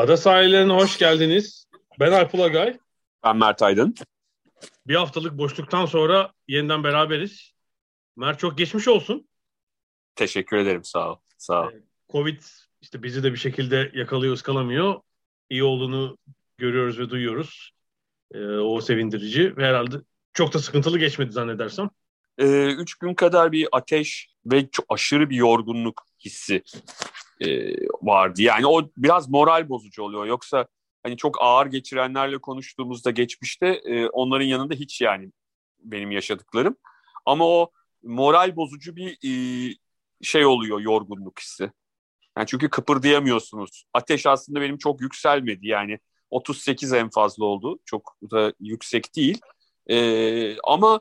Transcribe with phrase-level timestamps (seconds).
[0.00, 1.66] Ada sahillerine hoş geldiniz.
[2.00, 2.78] Ben Alp Ulagay.
[3.24, 3.94] Ben Mert Aydın.
[4.86, 7.52] Bir haftalık boşluktan sonra yeniden beraberiz.
[8.16, 9.28] Mert çok geçmiş olsun.
[10.14, 11.16] Teşekkür ederim sağ ol.
[11.38, 11.70] Sağ ol.
[12.12, 12.40] Covid
[12.80, 15.00] işte bizi de bir şekilde yakalıyor, ıskalamıyor.
[15.50, 16.18] İyi olduğunu
[16.58, 17.72] görüyoruz ve duyuyoruz.
[18.34, 19.96] Ee, o sevindirici ve herhalde
[20.32, 21.90] çok da sıkıntılı geçmedi zannedersem.
[22.40, 26.62] Ee, üç gün kadar bir ateş ve çok aşırı bir yorgunluk hissi
[27.40, 28.42] e, vardı.
[28.42, 30.26] Yani o biraz moral bozucu oluyor.
[30.26, 30.66] Yoksa
[31.02, 35.32] hani çok ağır geçirenlerle konuştuğumuzda geçmişte e, onların yanında hiç yani
[35.78, 36.76] benim yaşadıklarım.
[37.26, 37.70] Ama o
[38.02, 39.74] moral bozucu bir e,
[40.22, 41.70] şey oluyor yorgunluk hissi.
[42.38, 43.84] Yani çünkü kıpırdayamıyorsunuz.
[43.94, 45.98] Ateş aslında benim çok yükselmedi yani
[46.30, 47.78] 38 en fazla oldu.
[47.84, 49.40] Çok da yüksek değil.
[49.90, 51.00] Ee, ama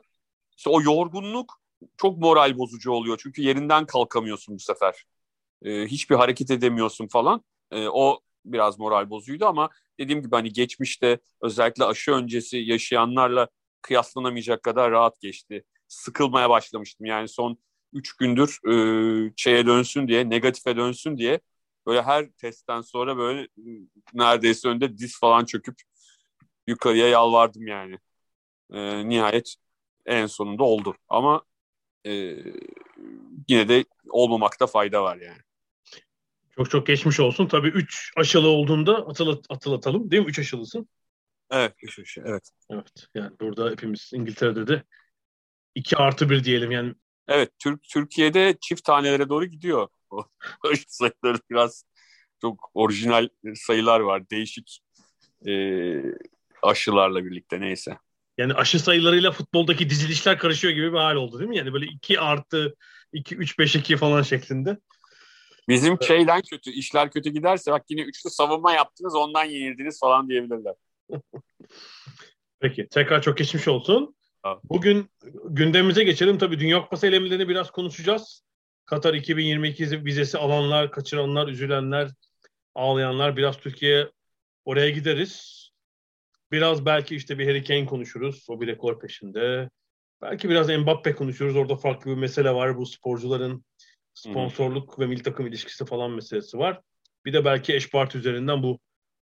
[0.59, 1.61] işte o yorgunluk
[1.97, 3.19] çok moral bozucu oluyor.
[3.23, 5.05] Çünkü yerinden kalkamıyorsun bu sefer.
[5.63, 7.43] Ee, hiçbir hareket edemiyorsun falan.
[7.71, 13.47] Ee, o biraz moral bozuydu ama dediğim gibi hani geçmişte özellikle aşı öncesi yaşayanlarla
[13.81, 15.63] kıyaslanamayacak kadar rahat geçti.
[15.87, 17.05] Sıkılmaya başlamıştım.
[17.05, 17.57] Yani son
[17.93, 18.59] 3 gündür
[19.29, 21.39] e, şeye dönsün diye, negatife dönsün diye
[21.87, 23.47] böyle her testten sonra böyle
[24.13, 25.75] neredeyse önde diz falan çöküp
[26.67, 27.97] yukarıya yalvardım yani.
[28.73, 29.55] E, nihayet
[30.09, 30.95] en sonunda oldu.
[31.09, 31.43] Ama
[32.05, 32.11] e,
[33.47, 35.41] yine de olmamakta fayda var yani.
[36.55, 37.47] Çok çok geçmiş olsun.
[37.47, 40.29] Tabii 3 aşılı olduğunda atılat, atılatalım değil mi?
[40.29, 40.89] 3 aşılısın.
[41.51, 42.49] Evet, üç aşı, evet.
[42.69, 44.83] Evet, yani burada hepimiz İngiltere'de de
[45.75, 46.93] 2 artı 1 diyelim yani.
[47.27, 49.87] Evet, Türk Türkiye'de çift tanelere doğru gidiyor.
[50.71, 51.83] Aşı sayıları biraz
[52.41, 54.29] çok orijinal sayılar var.
[54.29, 54.79] Değişik
[55.47, 55.51] e,
[56.61, 57.97] aşılarla birlikte neyse.
[58.39, 61.57] Yani aşı sayılarıyla futboldaki dizilişler karışıyor gibi bir hal oldu değil mi?
[61.57, 62.75] Yani böyle 2 artı
[63.13, 64.77] 2, 3, 5, 2 falan şeklinde.
[65.67, 66.03] Bizim evet.
[66.03, 70.73] şeyden kötü, işler kötü giderse bak yine üçlü savunma yaptınız ondan yenildiniz falan diyebilirler.
[72.59, 74.15] Peki tekrar çok geçmiş olsun.
[74.63, 75.09] Bugün
[75.45, 76.37] gündemimize geçelim.
[76.37, 78.43] Tabii Dünya Kupası elemelerini biraz konuşacağız.
[78.85, 82.09] Katar 2022 vizesi alanlar, kaçıranlar, üzülenler,
[82.75, 84.11] ağlayanlar biraz Türkiye
[84.65, 85.68] oraya gideriz.
[86.51, 88.45] Biraz belki işte bir Harry Kane konuşuruz.
[88.49, 89.69] O bir rekor peşinde.
[90.21, 91.55] Belki biraz Mbappe konuşuruz.
[91.55, 92.77] Orada farklı bir mesele var.
[92.77, 93.65] Bu sporcuların
[94.13, 95.03] sponsorluk hmm.
[95.03, 96.81] ve milli takım ilişkisi falan meselesi var.
[97.25, 98.79] Bir de belki eş parti üzerinden bu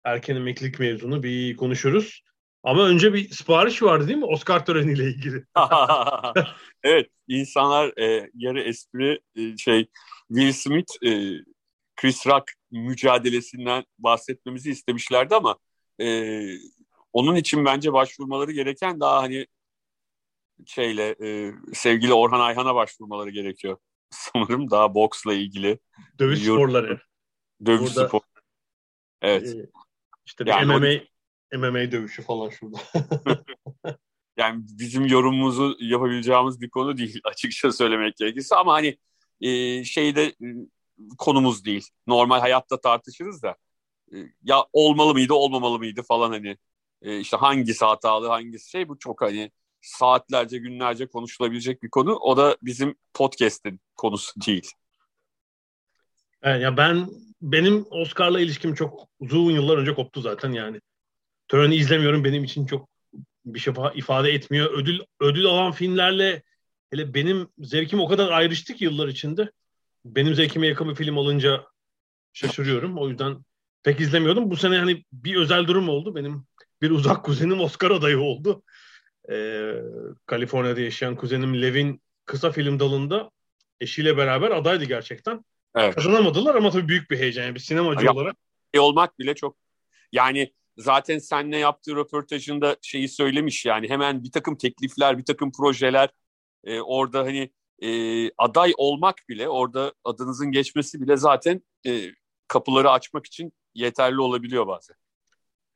[0.04, 2.22] erken emeklilik mevzunu bir konuşuruz.
[2.62, 5.44] Ama önce bir sipariş vardı değil mi Oscar töreniyle ilgili?
[6.82, 9.86] evet, insanlar e, yarı espri e, şey
[10.28, 11.30] Will Smith e,
[11.96, 15.58] Chris Rock mücadelesinden bahsetmemizi istemişlerdi ama
[16.00, 16.06] e,
[17.16, 19.46] onun için bence başvurmaları gereken daha hani
[20.66, 23.78] şeyle e, sevgili Orhan Ayhan'a başvurmaları gerekiyor.
[24.10, 25.78] Sanırım daha boksla ilgili.
[26.18, 27.00] Dövüş Yurt, sporları.
[27.66, 28.20] Dövüş Burada, spor.
[29.22, 29.54] Evet.
[29.54, 29.70] E,
[30.26, 30.86] işte yani MMA
[31.54, 31.58] o...
[31.58, 32.78] MMA dövüşü falan şurada.
[34.36, 38.98] yani bizim yorumumuzu yapabileceğimiz bir konu değil açıkça söylemek gerekirse ama hani
[39.40, 40.46] e, şeyde e,
[41.18, 41.88] konumuz değil.
[42.06, 43.56] Normal hayatta tartışırız da
[44.12, 46.56] e, ya olmalı mıydı olmamalı mıydı falan hani
[47.06, 49.50] e, işte hangisi hatalı hangisi şey bu çok hani
[49.80, 52.16] saatlerce günlerce konuşulabilecek bir konu.
[52.16, 54.70] O da bizim podcast'in konusu değil.
[56.42, 57.08] Evet, ya ben
[57.42, 60.80] benim Oscar'la ilişkim çok uzun yıllar önce koptu zaten yani.
[61.48, 62.88] Töreni izlemiyorum benim için çok
[63.44, 64.72] bir şey ifade etmiyor.
[64.74, 66.42] Ödül ödül alan filmlerle
[66.90, 69.50] hele benim zevkim o kadar ayrıştı ki yıllar içinde.
[70.04, 71.64] Benim zevkime yakın bir film alınca
[72.32, 72.98] şaşırıyorum.
[72.98, 73.44] O yüzden
[73.82, 74.50] pek izlemiyordum.
[74.50, 76.14] Bu sene hani bir özel durum oldu.
[76.14, 76.46] Benim
[76.82, 78.62] bir uzak kuzenim Oscar adayı oldu.
[79.32, 79.72] Ee,
[80.26, 83.30] Kaliforniya'da yaşayan kuzenim Levin kısa film dalında
[83.80, 85.44] eşiyle beraber adaydı gerçekten.
[85.74, 85.94] Evet.
[85.94, 87.42] Kazanamadılar ama tabii büyük bir heyecan.
[87.42, 88.36] Yani bir sinemacı ya, olarak.
[88.74, 89.56] E olmak bile çok
[90.12, 96.10] yani zaten seninle yaptığı röportajında şeyi söylemiş yani hemen bir takım teklifler, bir takım projeler
[96.64, 97.50] e, orada hani
[97.82, 102.10] e, aday olmak bile orada adınızın geçmesi bile zaten e,
[102.48, 104.96] kapıları açmak için yeterli olabiliyor bazen.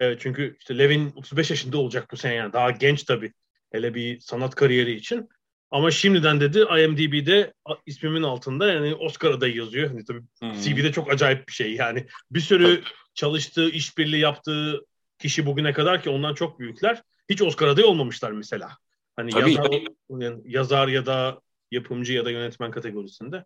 [0.00, 3.32] Evet çünkü işte Levin 35 yaşında olacak bu sene yani daha genç tabii.
[3.73, 5.29] Hele bir sanat kariyeri için.
[5.70, 7.55] Ama şimdiden dedi IMDb'de
[7.87, 9.91] ismimin altında yani Oscar adayı yazıyor.
[9.91, 10.52] Yani tabii hmm.
[10.52, 12.06] CV'de çok acayip bir şey yani.
[12.31, 12.82] Bir sürü
[13.14, 14.85] çalıştığı, işbirliği yaptığı
[15.19, 17.02] kişi bugüne kadar ki ondan çok büyükler.
[17.29, 18.76] Hiç Oscar adayı olmamışlar mesela.
[19.17, 19.70] Hani tabii, yazar,
[20.11, 23.44] Yani yazar ya da yapımcı ya da yönetmen kategorisinde.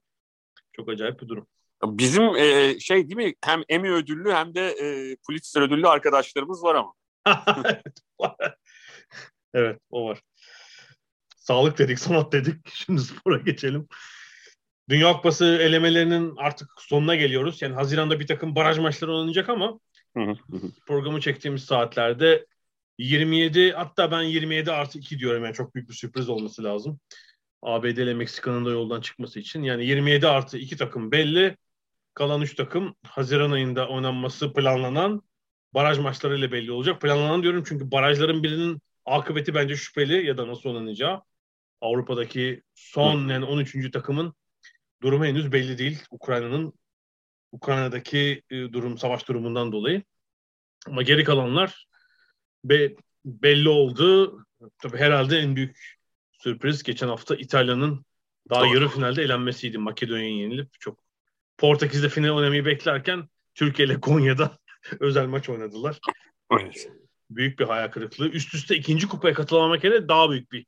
[0.73, 1.47] Çok acayip bir durum.
[1.89, 6.75] Bizim e, şey değil mi hem Emmy ödüllü hem de e, Pulitzer ödüllü arkadaşlarımız var
[6.75, 6.93] ama.
[9.55, 10.21] evet o var.
[11.37, 12.57] Sağlık dedik, sanat dedik.
[12.75, 13.89] Şimdi spora geçelim.
[14.89, 17.63] Dünya Kupası elemelerinin artık sonuna geliyoruz.
[17.63, 19.81] Yani Haziran'da bir takım baraj maçları oynanacak ama
[20.87, 22.47] programı çektiğimiz saatlerde
[22.99, 27.01] 27 hatta ben 27 artı 2 diyorum yani çok büyük bir sürpriz olması lazım.
[27.63, 29.63] ABD ile Meksika'nın da yoldan çıkması için.
[29.63, 31.57] Yani 27 artı 2 takım belli.
[32.15, 35.23] Kalan 3 takım Haziran ayında oynanması planlanan
[35.75, 37.01] baraj maçlarıyla belli olacak.
[37.01, 41.23] Planlanan diyorum çünkü barajların birinin akıbeti bence şüpheli ya da nasıl oynanacağı.
[41.81, 43.91] Avrupa'daki son yani 13.
[43.91, 44.35] takımın
[45.03, 46.03] durumu henüz belli değil.
[46.11, 46.73] Ukrayna'nın
[47.53, 50.03] Ukrayna'daki e, durum savaş durumundan dolayı.
[50.87, 51.87] Ama geri kalanlar
[52.65, 52.95] be,
[53.25, 54.39] belli oldu.
[54.79, 55.97] Tabii herhalde en büyük
[56.33, 58.05] sürpriz geçen hafta İtalya'nın
[58.51, 59.79] daha yarı finalde elenmesiydi.
[59.79, 61.04] Makedonya'ya yenilip çok
[61.59, 64.59] Portekiz'de final oynamayı beklerken Türkiye ile Konya'da
[65.01, 65.99] özel maç oynadılar.
[66.53, 66.91] Evet.
[67.31, 68.29] Büyük bir hayal kırıklığı.
[68.29, 70.67] Üst üste ikinci kupaya katılamamak hele daha büyük bir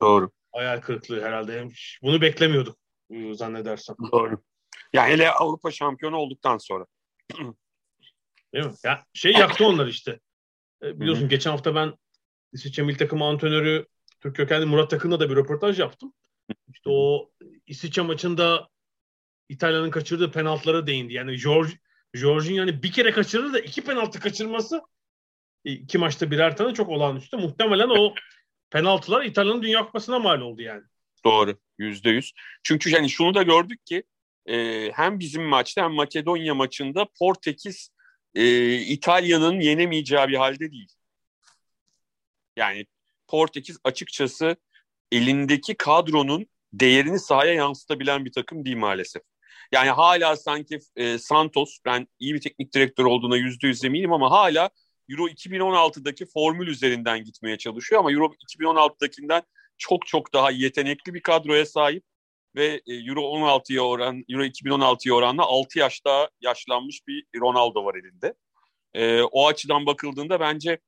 [0.00, 0.30] Doğru.
[0.52, 1.68] hayal kırıklığı herhalde.
[2.02, 2.78] Bunu beklemiyorduk
[3.10, 3.96] e, zannedersem.
[4.12, 4.42] Doğru.
[4.92, 6.86] Ya hele Avrupa şampiyonu olduktan sonra.
[8.54, 8.72] Değil mi?
[8.84, 10.20] Ya şey yaktı onlar işte.
[10.82, 11.30] E, biliyorsun Hı-hı.
[11.30, 11.94] geçen hafta ben
[12.52, 13.86] İsviçre milli takımı antrenörü
[14.20, 16.12] Türk kökenli Murat Takın'la da bir röportaj yaptım.
[16.74, 17.30] İşte o
[17.66, 18.68] İsviçre maçında
[19.48, 21.14] İtalya'nın kaçırdığı penaltılara değindi.
[21.14, 21.72] Yani George
[22.14, 24.82] George'un yani bir kere kaçırır da iki penaltı kaçırması
[25.64, 27.36] iki maçta birer tane çok olağanüstü.
[27.36, 28.14] Muhtemelen o
[28.70, 30.82] penaltılar İtalya'nın Dünya Kupası'na mal oldu yani.
[31.24, 31.58] Doğru.
[31.78, 32.32] Yüzde yüz.
[32.62, 34.02] Çünkü yani şunu da gördük ki
[34.46, 37.90] e, hem bizim maçta hem Makedonya maçında Portekiz
[38.34, 40.92] e, İtalya'nın yenemeyeceği bir halde değil.
[42.56, 42.86] Yani
[43.26, 44.56] Portekiz açıkçası
[45.12, 49.22] elindeki kadronun değerini sahaya yansıtabilen bir takım değil maalesef.
[49.72, 54.30] Yani hala sanki e, Santos, ben iyi bir teknik direktör olduğuna yüzde yüz eminim ama
[54.30, 54.70] hala
[55.08, 59.42] Euro 2016'daki formül üzerinden gitmeye çalışıyor ama Euro 2016'dakinden
[59.78, 62.04] çok çok daha yetenekli bir kadroya sahip
[62.56, 67.94] ve e, Euro 16'ya oran Euro 2016'ya oranla 6 yaş daha yaşlanmış bir Ronaldo var
[67.94, 68.34] elinde.
[68.94, 70.78] E, o açıdan bakıldığında bence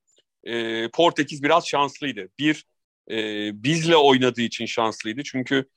[0.44, 2.28] e, Portekiz biraz şanslıydı.
[2.38, 2.64] Bir
[3.10, 5.22] e, bizle oynadığı için şanslıydı.
[5.22, 5.68] Çünkü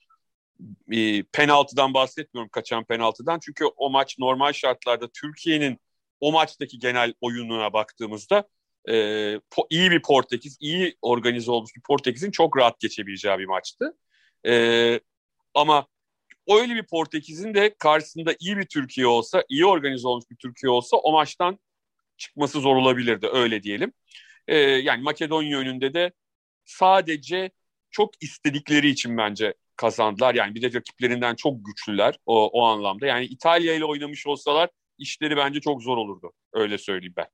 [0.92, 3.38] e, penaltıdan bahsetmiyorum kaçan penaltıdan.
[3.42, 5.80] Çünkü o maç normal şartlarda Türkiye'nin
[6.20, 8.48] o maçtaki genel oyununa baktığımızda
[8.88, 13.96] e, po, iyi bir Portekiz, iyi organize olmuş bir Portekiz'in çok rahat geçebileceği bir maçtı.
[14.46, 15.00] E,
[15.54, 15.86] ama
[16.48, 20.96] öyle bir Portekiz'in de karşısında iyi bir Türkiye olsa, iyi organize olmuş bir Türkiye olsa
[20.96, 21.58] o maçtan
[22.16, 23.92] çıkması zor olabilirdi öyle diyelim.
[24.48, 26.12] E, yani Makedonya önünde de
[26.64, 27.50] sadece
[27.90, 30.34] çok istedikleri için bence kazandılar.
[30.34, 33.06] Yani bir de rakiplerinden çok güçlüler o, o anlamda.
[33.06, 36.32] Yani İtalya ile oynamış olsalar işleri bence çok zor olurdu.
[36.52, 37.26] Öyle söyleyeyim ben.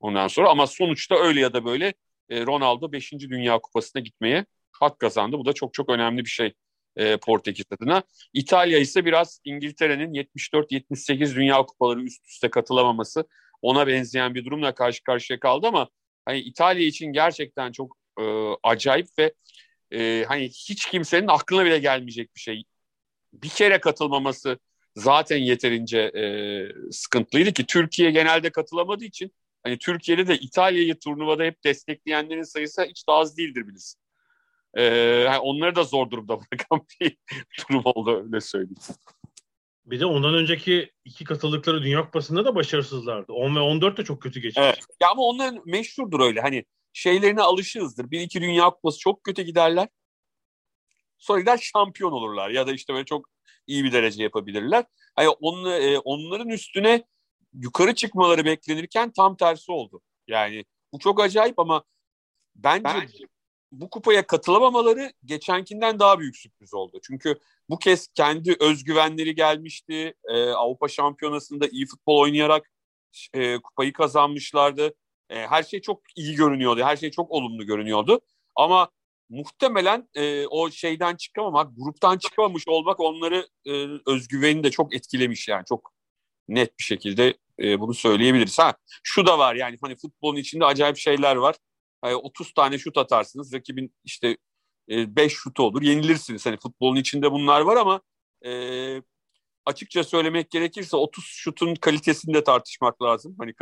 [0.00, 1.94] Ondan sonra ama sonuçta öyle ya da böyle
[2.28, 3.12] e, Ronaldo 5.
[3.12, 5.38] Dünya Kupası'na gitmeye hak kazandı.
[5.38, 6.54] Bu da çok çok önemli bir şey
[6.96, 8.02] e, Portekiz adına.
[8.32, 13.24] İtalya ise biraz İngiltere'nin 74-78 Dünya Kupaları üst üste katılamaması
[13.62, 15.88] ona benzeyen bir durumla karşı karşıya kaldı ama
[16.24, 18.24] hani İtalya için gerçekten çok e,
[18.62, 19.34] acayip ve
[19.92, 22.64] e, hani hiç kimsenin aklına bile gelmeyecek bir şey.
[23.32, 24.58] Bir kere katılmaması
[24.96, 26.22] zaten yeterince e,
[26.92, 33.08] sıkıntılıydı ki Türkiye genelde katılamadığı için hani Türkiye'de de İtalya'yı turnuvada hep destekleyenlerin sayısı hiç
[33.08, 34.00] daha az değildir bilirsin.
[35.24, 37.16] Yani onları da zor durumda bırakan bir
[37.58, 38.76] durum oldu öyle söyleyeyim.
[39.86, 43.32] Bir de ondan önceki iki katıldıkları Dünya Kupası'nda da başarısızlardı.
[43.32, 44.66] 10 ve 14 de çok kötü geçmiş.
[44.66, 44.78] Evet.
[45.02, 46.40] Ya ama onların meşhurdur öyle.
[46.40, 46.64] Hani
[46.96, 48.10] şeylerine alışığızdır.
[48.10, 49.88] Bir iki Dünya Kupası çok kötü giderler.
[51.18, 52.50] Sonra gider şampiyon olurlar.
[52.50, 53.28] Ya da işte böyle çok
[53.66, 54.84] iyi bir derece yapabilirler.
[55.16, 57.04] Hani on, e, onların üstüne
[57.52, 60.00] yukarı çıkmaları beklenirken tam tersi oldu.
[60.28, 61.84] Yani bu çok acayip ama
[62.56, 63.26] bence, bence
[63.72, 67.00] bu kupaya katılamamaları geçenkinden daha büyük sürpriz oldu.
[67.02, 67.38] Çünkü
[67.68, 70.14] bu kez kendi özgüvenleri gelmişti.
[70.24, 72.70] E, Avrupa Şampiyonası'nda iyi futbol oynayarak
[73.34, 74.94] e, kupayı kazanmışlardı.
[75.30, 76.82] E, her şey çok iyi görünüyordu.
[76.84, 78.20] Her şey çok olumlu görünüyordu.
[78.56, 78.90] Ama
[79.28, 83.72] muhtemelen e, o şeyden çıkamamak, gruptan çıkamamış olmak onları e,
[84.06, 85.64] özgüvenini de çok etkilemiş yani.
[85.68, 85.92] Çok
[86.48, 88.58] net bir şekilde e, bunu söyleyebiliriz.
[88.58, 91.56] Ha şu da var yani hani futbolun içinde acayip şeyler var.
[92.04, 93.52] Yani 30 tane şut atarsınız.
[93.52, 94.36] Rakibin işte
[94.88, 95.82] 5 e, şutu olur.
[95.82, 96.46] Yenilirsiniz.
[96.46, 98.00] Hani futbolun içinde bunlar var ama
[98.46, 99.02] e,
[99.66, 103.36] açıkça söylemek gerekirse 30 şutun kalitesini de tartışmak lazım.
[103.38, 103.54] Hani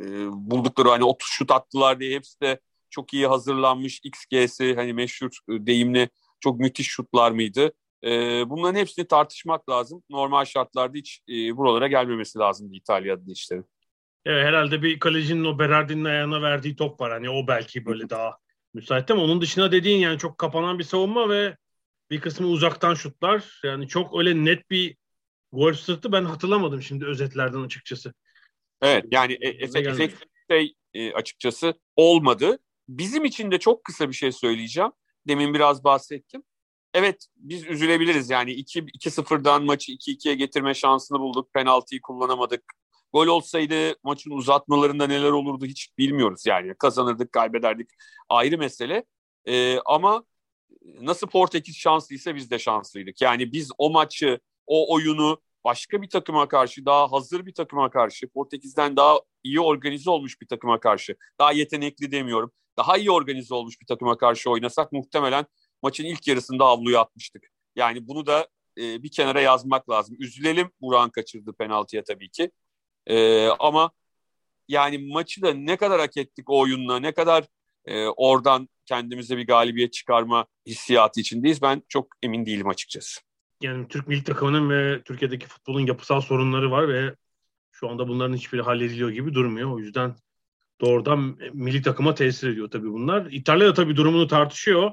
[0.00, 5.30] e, buldukları hani 30 şut attılar diye hepsi de çok iyi hazırlanmış XG'si hani meşhur
[5.48, 6.08] e, deyimli
[6.40, 7.72] çok müthiş şutlar mıydı?
[8.04, 8.10] E,
[8.50, 10.02] bunların hepsini tartışmak lazım.
[10.10, 13.66] Normal şartlarda hiç e, buralara gelmemesi lazım İtalya'da işlerin.
[14.24, 17.12] Evet, herhalde bir kalecinin o Berardi'nin ayağına verdiği top var.
[17.12, 18.38] Hani o belki böyle daha
[18.74, 21.56] müsait ama onun dışında dediğin yani çok kapanan bir savunma ve
[22.10, 23.60] bir kısmı uzaktan şutlar.
[23.64, 24.96] Yani çok öyle net bir
[25.52, 28.14] gol sırtı ben hatırlamadım şimdi özetlerden açıkçası.
[28.82, 32.58] Evet yani e, efektif şey e, açıkçası olmadı.
[32.88, 34.90] Bizim için de çok kısa bir şey söyleyeceğim.
[35.28, 36.42] Demin biraz bahsettim.
[36.94, 41.52] Evet biz üzülebiliriz yani 2-0'dan maçı 2-2'ye getirme şansını bulduk.
[41.54, 42.64] Penaltıyı kullanamadık.
[43.12, 46.74] Gol olsaydı maçın uzatmalarında neler olurdu hiç bilmiyoruz yani.
[46.78, 47.90] Kazanırdık, kaybederdik
[48.28, 49.04] ayrı mesele.
[49.48, 50.24] Ee, ama
[51.00, 53.20] nasıl Portekiz şanslıysa biz de şanslıydık.
[53.20, 58.28] Yani biz o maçı, o oyunu başka bir takıma karşı, daha hazır bir takıma karşı,
[58.28, 63.80] Portekiz'den daha iyi organize olmuş bir takıma karşı, daha yetenekli demiyorum, daha iyi organize olmuş
[63.80, 65.46] bir takıma karşı oynasak muhtemelen
[65.82, 67.48] maçın ilk yarısında avluya atmıştık.
[67.76, 70.16] Yani bunu da e, bir kenara yazmak lazım.
[70.18, 72.50] Üzülelim Burak'ın kaçırdığı penaltıya tabii ki.
[73.06, 73.90] E, ama
[74.68, 77.44] yani maçı da ne kadar hak ettik o oyunla, ne kadar
[77.84, 81.62] e, oradan kendimize bir galibiyet çıkarma hissiyatı içindeyiz.
[81.62, 83.20] Ben çok emin değilim açıkçası.
[83.62, 87.14] Yani Türk milli takımının ve Türkiye'deki futbolun yapısal sorunları var ve
[87.72, 89.70] şu anda bunların hiçbiri hallediliyor gibi durmuyor.
[89.70, 90.16] O yüzden
[90.80, 93.26] doğrudan milli takıma tesir ediyor tabii bunlar.
[93.30, 94.90] İtalya da tabii durumunu tartışıyor.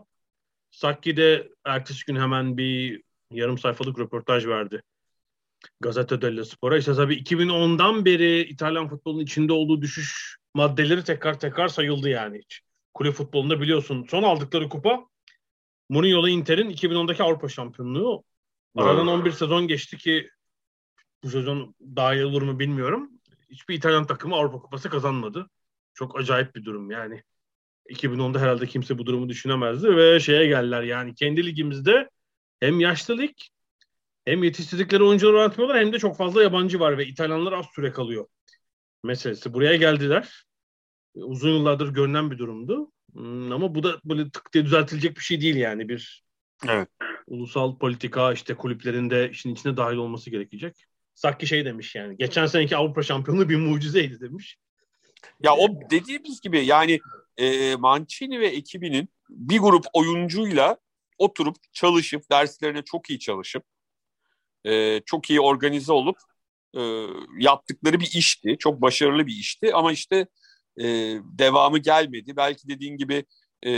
[0.71, 4.81] Sakki de ertesi gün hemen bir yarım sayfalık röportaj verdi.
[5.79, 6.77] Gazete dello Spor'a.
[6.77, 12.61] İşte tabii 2010'dan beri İtalyan futbolunun içinde olduğu düşüş maddeleri tekrar tekrar sayıldı yani hiç.
[12.93, 15.05] Kulüp futbolunda biliyorsun son aldıkları kupa
[15.89, 18.23] Mourinho'la Inter'in 2010'daki Avrupa şampiyonluğu.
[18.75, 20.29] Aradan 11 sezon geçti ki
[21.23, 23.11] bu sezon daha iyi olur mu bilmiyorum.
[23.49, 25.49] Hiçbir İtalyan takımı Avrupa Kupası kazanmadı.
[25.93, 27.23] Çok acayip bir durum yani.
[27.89, 32.09] 2010'da herhalde kimse bu durumu düşünemezdi ve şeye geldiler yani kendi ligimizde
[32.59, 33.35] hem yaşlı lig
[34.25, 38.27] hem yetiştirdikleri oyuncuları oynatmıyorlar hem de çok fazla yabancı var ve İtalyanlar az süre kalıyor
[39.03, 39.53] meselesi.
[39.53, 40.45] Buraya geldiler.
[41.15, 42.91] Uzun yıllardır görünen bir durumdu.
[43.13, 45.89] Hmm, ama bu da böyle tık diye düzeltilecek bir şey değil yani.
[45.89, 46.23] Bir
[46.67, 46.89] evet.
[47.27, 50.85] ulusal politika işte kulüplerinde işin içine dahil olması gerekecek.
[51.15, 52.17] Sakki şey demiş yani.
[52.17, 54.57] Geçen seneki Avrupa şampiyonu bir mucizeydi demiş.
[55.43, 56.99] Ya o dediğimiz gibi yani
[57.37, 60.77] e, Mancini ve ekibinin bir grup oyuncuyla
[61.17, 63.63] oturup çalışıp derslerine çok iyi çalışıp
[64.65, 66.17] e, çok iyi organize olup
[66.77, 66.81] e,
[67.39, 68.55] yaptıkları bir işti.
[68.59, 70.27] Çok başarılı bir işti ama işte
[70.77, 70.85] e,
[71.23, 72.35] devamı gelmedi.
[72.35, 73.25] Belki dediğin gibi
[73.63, 73.71] e,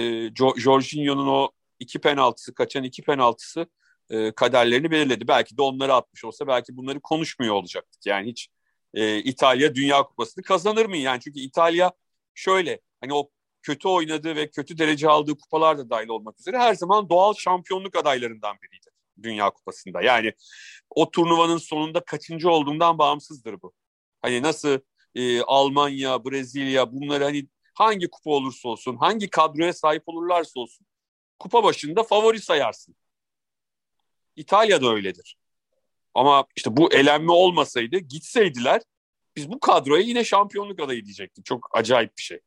[0.58, 1.50] Jorginho'nun o
[1.82, 3.68] iki penaltısı, kaçan iki penaltısı
[4.10, 5.28] e, kaderlerini belirledi.
[5.28, 8.06] Belki de onları atmış olsa belki bunları konuşmuyor olacaktık.
[8.06, 8.50] Yani hiç
[8.94, 10.98] e, İtalya Dünya Kupası'nı kazanır mı?
[10.98, 11.92] Yani çünkü İtalya
[12.36, 13.30] şöyle hani o
[13.62, 17.96] kötü oynadığı ve kötü derece aldığı kupalar da dahil olmak üzere her zaman doğal şampiyonluk
[17.96, 18.90] adaylarından biriydi
[19.24, 20.02] Dünya Kupası'nda.
[20.02, 20.34] Yani
[20.90, 23.74] o turnuvanın sonunda kaçıncı olduğundan bağımsızdır bu.
[24.22, 24.80] Hani nasıl
[25.16, 30.86] e, Almanya, Brezilya bunları hani hangi kupa olursa olsun, hangi kadroya sahip olurlarsa olsun
[31.42, 32.96] kupa başında favori sayarsın.
[34.36, 35.38] İtalya da öyledir.
[36.14, 38.82] Ama işte bu elenme olmasaydı gitseydiler
[39.36, 41.46] biz bu kadroya yine şampiyonluk adayı diyecektik.
[41.46, 42.40] Çok acayip bir şey.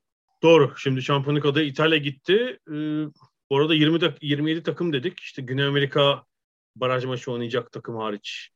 [0.42, 0.74] Doğru.
[0.76, 2.58] Şimdi şampiyonluk adayı İtalya gitti.
[2.68, 2.72] Ee,
[3.50, 5.20] bu arada 20 tak 27 takım dedik.
[5.20, 6.24] İşte Güney Amerika
[6.76, 8.50] baraj maçı oynayacak takım hariç.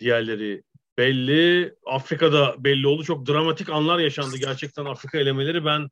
[0.00, 0.62] Diğerleri
[0.98, 1.74] belli.
[1.86, 3.04] Afrika'da belli oldu.
[3.04, 5.64] Çok dramatik anlar yaşandı gerçekten Afrika elemeleri.
[5.64, 5.88] Ben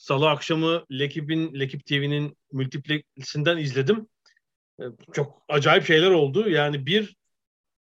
[0.00, 4.08] salı akşamı Lekip'in Lekip TV'nin multiplex'inden izledim.
[4.80, 6.50] Ee, çok acayip şeyler oldu.
[6.50, 7.16] Yani bir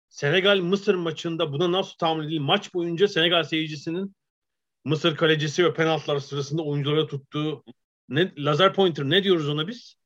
[0.08, 2.38] Senegal Mısır maçında buna nasıl tahmin edilir?
[2.38, 4.16] Maç boyunca Senegal seyircisinin
[4.84, 7.64] Mısır kalecisi ve penaltılar sırasında oyunculara tuttuğu
[8.08, 9.96] ne lazer pointer ne diyoruz ona biz?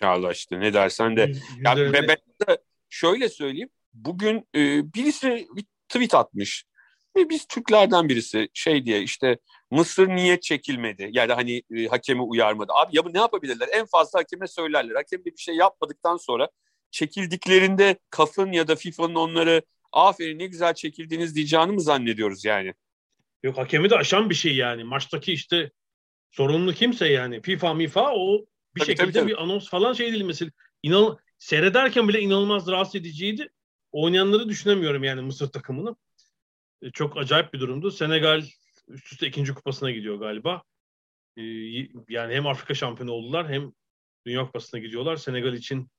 [0.00, 1.22] Ya Allah işte ne dersen de.
[1.22, 3.70] Yüz, ya ben de şöyle söyleyeyim.
[3.94, 6.64] Bugün e, birisi bir tweet atmış.
[7.16, 9.38] Ve biz Türklerden birisi şey diye işte
[9.70, 11.08] Mısır niye çekilmedi?
[11.12, 12.72] Yani hani e, hakemi uyarmadı.
[12.74, 13.68] Abi ya bu ne yapabilirler?
[13.72, 14.94] En fazla hakeme söylerler.
[14.94, 16.48] Hakem bir şey yapmadıktan sonra
[16.90, 22.74] çekildiklerinde KAF'ın ya da FIFA'nın onları aferin ne güzel çekildiniz diyeceğini mi zannediyoruz yani?
[23.42, 24.84] Yok hakemi de aşan bir şey yani.
[24.84, 25.70] Maçtaki işte
[26.30, 27.42] sorumlu kimse yani.
[27.42, 28.38] FIFA, MIFA o
[28.74, 29.28] bir tabii, şekilde tabii, tabii.
[29.28, 30.50] bir anons falan şey değil mesela.
[30.82, 33.48] İnan seyrederken bile inanılmaz rahatsız ediciydi.
[33.92, 35.96] Oynayanları düşünemiyorum yani Mısır takımını.
[36.82, 37.90] E, çok acayip bir durumdu.
[37.90, 38.42] Senegal
[38.88, 40.62] üst üste ikinci kupasına gidiyor galiba.
[41.36, 41.42] E,
[42.08, 43.72] yani hem Afrika şampiyonu oldular hem
[44.26, 45.16] Dünya Kupası'na gidiyorlar.
[45.16, 45.90] Senegal için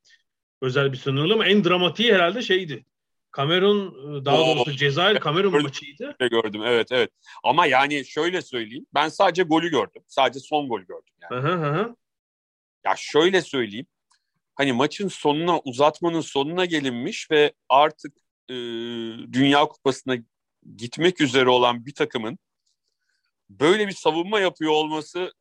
[0.62, 2.86] özel bir sınırlı ama en dramatiği herhalde şeydi.
[3.32, 4.56] Kamerun daha Oo.
[4.56, 6.16] doğrusu Cezayir Kamerun gördüm, maçıydı.
[6.20, 7.12] Gördüm evet evet.
[7.44, 8.86] Ama yani şöyle söyleyeyim.
[8.94, 10.02] Ben sadece golü gördüm.
[10.08, 11.44] Sadece son golü gördüm yani.
[11.44, 11.96] Hı hı
[12.86, 13.86] Ya şöyle söyleyeyim.
[14.56, 18.14] Hani maçın sonuna uzatmanın sonuna gelinmiş ve artık
[18.50, 18.54] e,
[19.34, 20.18] Dünya Kupası'na
[20.76, 22.38] gitmek üzere olan bir takımın
[23.50, 25.34] böyle bir savunma yapıyor olması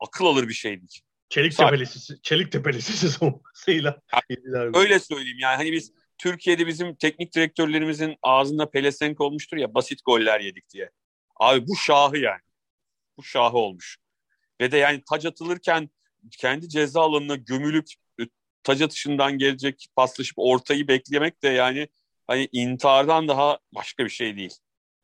[0.00, 1.00] akıl alır bir şey değil.
[1.28, 4.00] Çelik tepelisi, çelik tepelisi savunmasıyla.
[4.12, 10.00] Yani, öyle söyleyeyim yani hani biz Türkiye'de bizim teknik direktörlerimizin ağzında pelesenk olmuştur ya basit
[10.04, 10.90] goller yedik diye.
[11.36, 12.40] Abi bu şahı yani.
[13.16, 13.96] Bu şahı olmuş.
[14.60, 15.90] Ve de yani taç atılırken
[16.30, 17.86] kendi ceza alanına gömülüp
[18.20, 18.22] e,
[18.62, 21.88] taç atışından gelecek paslaşıp ortayı beklemek de yani
[22.26, 24.54] hani intihardan daha başka bir şey değil.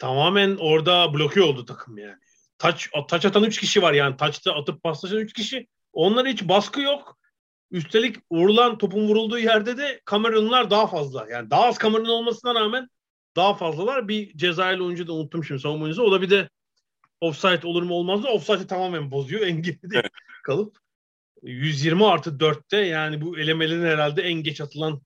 [0.01, 2.17] Tamamen orada bloke oldu takım yani.
[2.59, 4.17] Taç, taç atan 3 kişi var yani.
[4.17, 5.67] Taçta atıp paslaşan 3 kişi.
[5.93, 7.19] Onlara hiç baskı yok.
[7.71, 11.27] Üstelik vurulan topun vurulduğu yerde de Kamerunlar daha fazla.
[11.31, 12.89] Yani daha az Kamerun olmasına rağmen
[13.37, 14.09] daha fazlalar.
[14.09, 16.03] Bir Cezayirli oyuncu da unuttum şimdi savunma oyuncusu.
[16.03, 16.49] O da bir de
[17.21, 18.29] offside olur mu olmaz mı?
[18.29, 19.43] Offside'i tamamen bozuyor.
[19.47, 20.03] En geride
[20.45, 20.79] kalıp
[21.43, 25.01] 120 artı 4'te yani bu elemelerin herhalde en geç atılan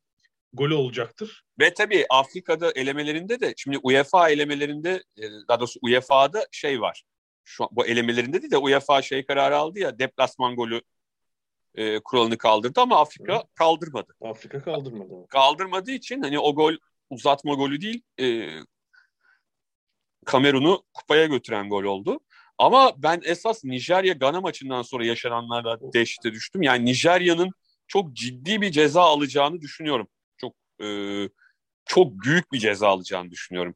[0.55, 1.45] golü olacaktır.
[1.61, 7.05] Ve tabii Afrika'da elemelerinde de şimdi UEFA elemelerinde e, daha doğrusu UEFA'da şey var.
[7.45, 10.83] Şu bu elemelerinde de, de UEFA şey kararı aldı ya deplasman golü
[11.75, 13.43] e, kuralını kaldırdı ama Afrika Hı.
[13.55, 14.15] kaldırmadı.
[14.21, 15.27] Afrika kaldırmadı.
[15.29, 16.75] Kaldırmadığı için hani o gol
[17.11, 18.49] uzatma golü değil e,
[20.25, 22.21] Kamerun'u kupaya götüren gol oldu.
[22.59, 26.63] Ama ben esas Nijerya-Gana maçından sonra yaşananlarla dehşete düştüm.
[26.63, 27.51] Yani Nijerya'nın
[27.87, 30.09] çok ciddi bir ceza alacağını düşünüyorum.
[30.83, 30.87] E,
[31.85, 33.75] çok büyük bir ceza alacağını düşünüyorum.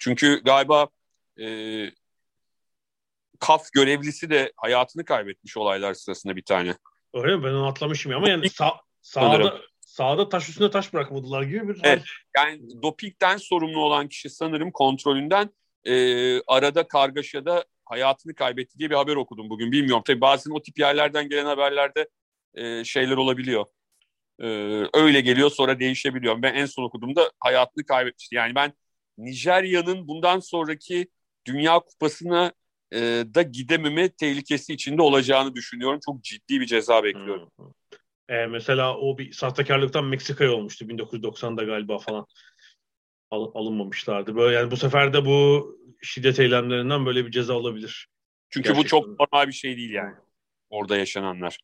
[0.00, 0.88] Çünkü galiba
[1.40, 1.46] e,
[3.38, 6.74] KAF görevlisi de hayatını kaybetmiş olaylar sırasında bir tane.
[7.14, 7.44] Öyle mi?
[7.44, 12.02] Ben onu atlamışım ama yani sağ, sağda, sağda taş üstüne taş bırakmadılar gibi bir evet,
[12.36, 15.50] Yani dopingden sorumlu olan kişi sanırım kontrolünden
[15.84, 15.94] e,
[16.40, 19.72] arada kargaşada hayatını kaybetti diye bir haber okudum bugün.
[19.72, 20.02] Bilmiyorum.
[20.06, 22.08] Tabii bazen o tip yerlerden gelen haberlerde
[22.54, 23.66] e, şeyler olabiliyor.
[24.40, 24.46] E,
[24.94, 26.42] öyle geliyor sonra değişebiliyor.
[26.42, 28.34] Ben en son okuduğumda hayatını kaybetmişti.
[28.34, 28.72] Yani ben
[29.18, 31.08] Nijerya'nın bundan sonraki
[31.46, 32.52] Dünya Kupası'na
[32.92, 32.98] e,
[33.34, 36.00] da gidememe tehlikesi içinde olacağını düşünüyorum.
[36.06, 37.50] Çok ciddi bir ceza bekliyorum.
[38.28, 42.26] E, mesela o bir sahtekarlıktan Meksika'ya olmuştu 1990'da galiba falan.
[43.30, 44.36] Al, alınmamışlardı.
[44.36, 45.70] Böyle yani bu sefer de bu
[46.02, 48.08] şiddet eylemlerinden böyle bir ceza olabilir.
[48.50, 48.84] Çünkü Gerçekten.
[48.84, 50.14] bu çok normal bir şey değil yani.
[50.70, 51.58] Orada yaşananlar.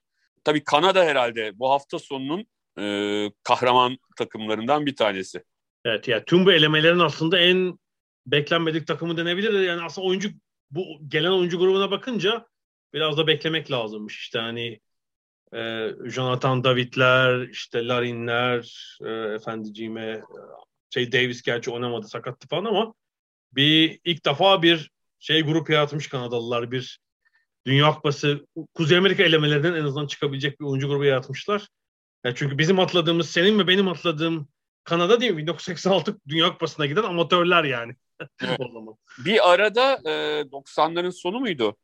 [0.45, 2.47] Tabii Kanada herhalde bu hafta sonunun
[2.79, 5.45] e, kahraman takımlarından bir tanesi.
[5.85, 7.79] Evet yani tüm bu elemelerin aslında en
[8.27, 9.61] beklenmedik takımı denebilir.
[9.61, 10.31] Yani aslında oyuncu
[10.71, 12.47] bu gelen oyuncu grubuna bakınca
[12.95, 14.19] biraz da beklemek lazımmış.
[14.19, 14.81] İşte hani
[15.55, 20.23] e, Jonathan David'ler, işte Larin'ler, e, efendiciğime
[20.91, 22.95] şey Davis gerçi oynamadı sakattı falan ama
[23.53, 26.71] bir ilk defa bir şey grup yaratmış Kanadalılar.
[26.71, 26.99] Bir
[27.67, 31.69] Dünya Kupası Kuzey Amerika elemelerinden en azından çıkabilecek bir oyuncu grubu yaratmışlar.
[32.25, 34.49] Yani çünkü bizim atladığımız, senin ve benim atladığım
[34.85, 35.39] Kanada değil mi?
[35.39, 37.97] 1986 Dünya Kupası'na giden amatörler yani.
[38.41, 38.61] Evet.
[39.25, 40.11] bir arada e,
[40.43, 41.77] 90'ların sonu muydu?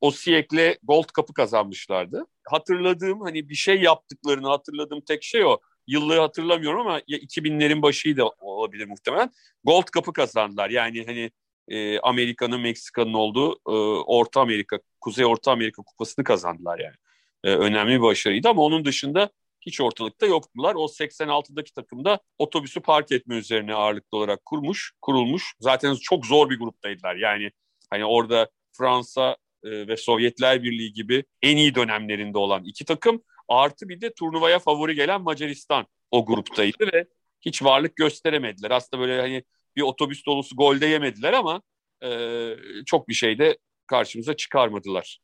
[0.00, 2.26] O Siyek'le Gold Cup'ı kazanmışlardı.
[2.44, 5.58] Hatırladığım hani bir şey yaptıklarını hatırladığım tek şey o.
[5.86, 9.30] Yılları hatırlamıyorum ama ya 2000'lerin başıydı olabilir muhtemelen.
[9.64, 10.70] Gold Cup'ı kazandılar.
[10.70, 11.30] Yani hani
[11.68, 13.72] e, Amerika'nın Meksika'nın olduğu e,
[14.06, 16.96] Orta Amerika, Kuzey Orta Amerika kupasını kazandılar yani.
[17.44, 19.30] E, önemli bir başarıydı ama onun dışında
[19.66, 20.74] hiç ortalıkta yoktular.
[20.74, 25.54] O 86'daki takımda otobüsü park etme üzerine ağırlıklı olarak kurmuş, kurulmuş.
[25.60, 27.16] Zaten çok zor bir gruptaydılar.
[27.16, 27.50] Yani
[27.90, 33.88] hani orada Fransa e, ve Sovyetler Birliği gibi en iyi dönemlerinde olan iki takım artı
[33.88, 37.06] bir de turnuvaya favori gelen Macaristan o gruptaydı ve
[37.40, 38.70] hiç varlık gösteremediler.
[38.70, 39.44] Aslında böyle hani
[39.76, 41.62] bir otobüs dolusu golde yemediler ama
[42.02, 42.50] e,
[42.86, 45.18] çok bir şey de karşımıza çıkarmadılar.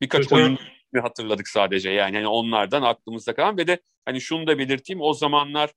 [0.00, 0.58] Birkaç evet, oyun
[0.96, 5.72] hatırladık sadece yani hani onlardan aklımızda kalan ve de hani şunu da belirteyim o zamanlar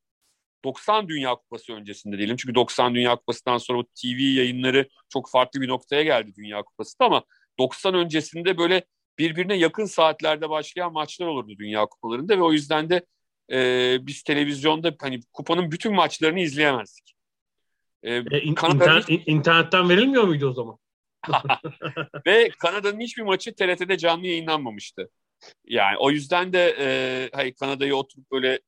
[0.64, 2.36] 90 Dünya Kupası öncesinde diyelim.
[2.36, 7.06] Çünkü 90 Dünya Kupası'ndan sonra bu TV yayınları çok farklı bir noktaya geldi Dünya Kupası'da
[7.06, 7.24] ama
[7.60, 8.86] 90 öncesinde böyle
[9.18, 13.06] birbirine yakın saatlerde başlayan maçlar olurdu Dünya Kupalarında ve o yüzden de
[13.52, 17.16] e, biz televizyonda hani kupanın bütün maçlarını izleyemezdik.
[18.04, 20.78] E, e, in, internet, internetten verilmiyor muydu o zaman?
[22.26, 25.10] Ve Kanada'nın hiçbir maçı TRT'de canlı yayınlanmamıştı.
[25.66, 28.60] Yani o yüzden de e, hayır Kanada'yı oturup böyle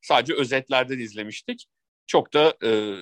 [0.00, 1.66] sadece özetlerden izlemiştik.
[2.06, 2.94] Çok da e,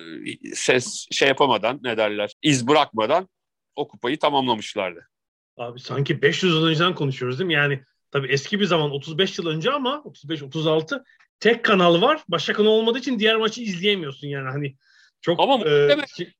[0.55, 3.29] ses şey yapamadan ne derler iz bırakmadan
[3.75, 5.09] o kupayı tamamlamışlardı.
[5.57, 7.53] Abi sanki 500 yıl önceden konuşuyoruz değil mi?
[7.53, 11.03] Yani tabii eski bir zaman 35 yıl önce ama 35-36
[11.39, 12.23] tek kanal var.
[12.27, 14.75] Başka kanal olmadığı için diğer maçı izleyemiyorsun yani hani
[15.21, 16.33] çok Ama e, şey,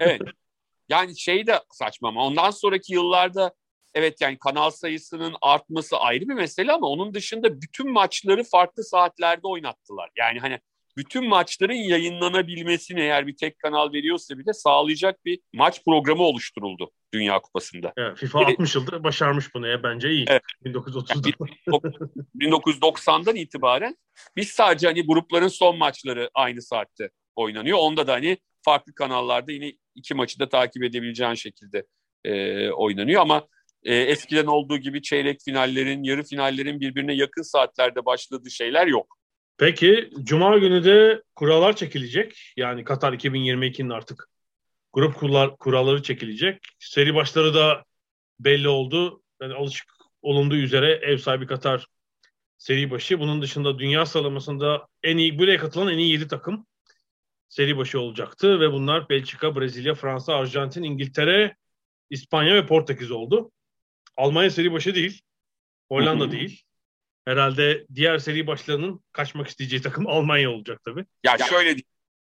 [0.00, 0.20] evet.
[0.90, 3.54] Yani şey de saçma ama ondan sonraki yıllarda
[3.94, 9.46] evet yani kanal sayısının artması ayrı bir mesele ama onun dışında bütün maçları farklı saatlerde
[9.46, 10.10] oynattılar.
[10.16, 10.58] Yani hani
[10.96, 17.40] bütün maçların yayınlanabilmesini eğer bir tek kanal veriyorsa bile sağlayacak bir maç programı oluşturuldu Dünya
[17.40, 17.92] Kupası'nda.
[17.96, 20.24] Evet, FIFA 60 yıldır başarmış bunu ya bence iyi.
[20.28, 20.42] Evet.
[20.64, 21.46] 1930'da.
[22.34, 23.96] Yani 1990'dan itibaren
[24.36, 27.78] biz sadece hani grupların son maçları aynı saatte oynanıyor.
[27.78, 31.86] Onda da hani farklı kanallarda yine iki maçı da takip edebileceğin şekilde
[32.24, 33.46] e, oynanıyor ama
[33.82, 39.16] e, eskiden olduğu gibi çeyrek finallerin, yarı finallerin birbirine yakın saatlerde başladığı şeyler yok.
[39.58, 42.52] Peki Cuma günü de kurallar çekilecek.
[42.56, 44.28] Yani Katar 2022'nin artık
[44.92, 46.62] grup kurlar, kuralları çekilecek.
[46.78, 47.84] Seri başları da
[48.40, 49.22] belli oldu.
[49.42, 49.88] Yani alışık
[50.22, 51.86] olunduğu üzere ev sahibi Katar
[52.58, 53.20] seri başı.
[53.20, 56.66] Bunun dışında dünya sıralamasında en iyi buraya katılan en iyi 7 takım
[57.50, 61.56] seri başı olacaktı ve bunlar Belçika, Brezilya, Fransa, Arjantin, İngiltere,
[62.10, 63.52] İspanya ve Portekiz oldu.
[64.16, 65.22] Almanya seri başı değil.
[65.88, 66.62] Hollanda değil.
[67.24, 71.04] Herhalde diğer seri başlarının kaçmak isteyeceği takım Almanya olacak tabii.
[71.24, 71.84] Ya şöyle diyeyim.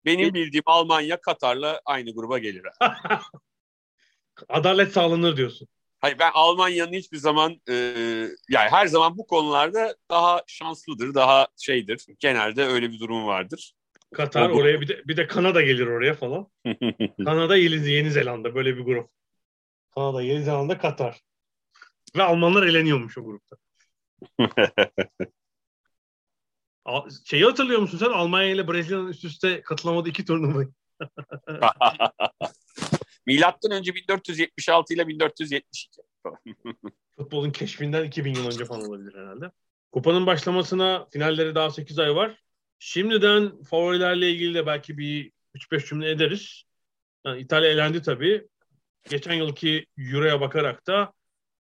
[0.05, 2.63] Benim bildiğim Almanya Katar'la aynı gruba gelir.
[4.49, 5.67] Adalet sağlanır diyorsun.
[5.99, 7.73] Hayır ben Almanya'nın hiçbir zaman e,
[8.49, 12.05] yani her zaman bu konularda daha şanslıdır, daha şeydir.
[12.19, 13.73] Genelde öyle bir durum vardır.
[14.13, 16.47] Katar oraya bir de bir de Kanada gelir oraya falan.
[17.25, 19.09] Kanada, Yeni, Yeni Zelanda böyle bir grup.
[19.95, 21.21] Kanada, Yeni Zelanda, Katar.
[22.17, 23.57] Ve Almanlar eleniyormuş o grupta.
[27.25, 28.09] Şeyi hatırlıyor musun sen?
[28.09, 30.69] Almanya ile Brezilya'nın üst üste katılamadığı iki turnuvayı.
[33.25, 36.01] Milattan önce 1476 ile 1472.
[37.15, 39.51] Futbolun keşfinden 2000 yıl önce falan olabilir herhalde.
[39.91, 42.43] Kupanın başlamasına finalleri daha 8 ay var.
[42.79, 46.63] Şimdiden favorilerle ilgili de belki bir 3-5 cümle ederiz.
[47.25, 48.47] Yani İtalya elendi tabii.
[49.09, 51.13] Geçen yılki Euro'ya bakarak da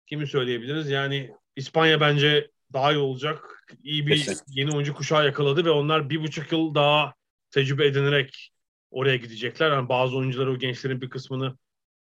[0.07, 0.89] kimi söyleyebiliriz?
[0.89, 3.65] Yani İspanya bence daha iyi olacak.
[3.83, 4.43] İyi bir Kesinlikle.
[4.47, 7.13] yeni oyuncu kuşağı yakaladı ve onlar bir buçuk yıl daha
[7.51, 8.51] tecrübe edinerek
[8.91, 9.71] oraya gidecekler.
[9.71, 11.57] Yani bazı oyuncuları, o gençlerin bir kısmını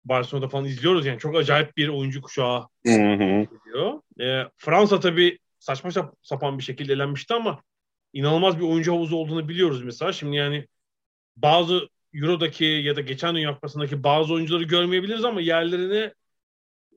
[0.04, 1.06] Barcelona'da falan izliyoruz.
[1.06, 4.00] Yani çok acayip bir oyuncu kuşağı geliyor.
[4.20, 7.62] Ee, Fransa tabii saçma sapan bir şekilde elenmişti ama
[8.12, 10.12] inanılmaz bir oyuncu havuzu olduğunu biliyoruz mesela.
[10.12, 10.68] Şimdi yani
[11.36, 16.14] bazı Euro'daki ya da geçen Dünya Kupası'ndaki bazı oyuncuları görmeyebiliriz ama yerlerine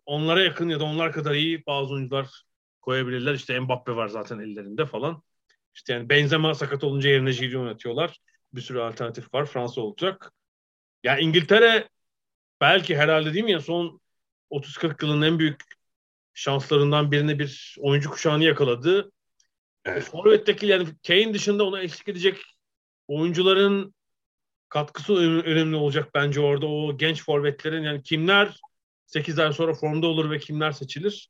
[0.05, 2.43] onlara yakın ya da onlar kadar iyi bazı oyuncular
[2.81, 3.33] koyabilirler.
[3.33, 5.23] İşte Mbappe var zaten ellerinde falan.
[5.75, 8.19] İşte yani Benzema sakat olunca yerine Giroud oynatıyorlar.
[8.53, 9.45] Bir sürü alternatif var.
[9.45, 10.31] Fransa olacak.
[11.03, 11.89] Ya İngiltere
[12.61, 14.01] belki herhalde değil mi ya son
[14.51, 15.61] 30-40 yılın en büyük
[16.33, 19.11] şanslarından birine bir oyuncu kuşağını yakaladı.
[19.85, 20.03] Evet.
[20.03, 22.41] Forvet'teki yani Kane dışında ona eşlik edecek
[23.07, 23.93] oyuncuların
[24.69, 25.13] katkısı
[25.45, 28.57] önemli olacak bence orada o genç forvetlerin yani kimler
[29.05, 31.29] 8 ay sonra formda olur ve kimler seçilir?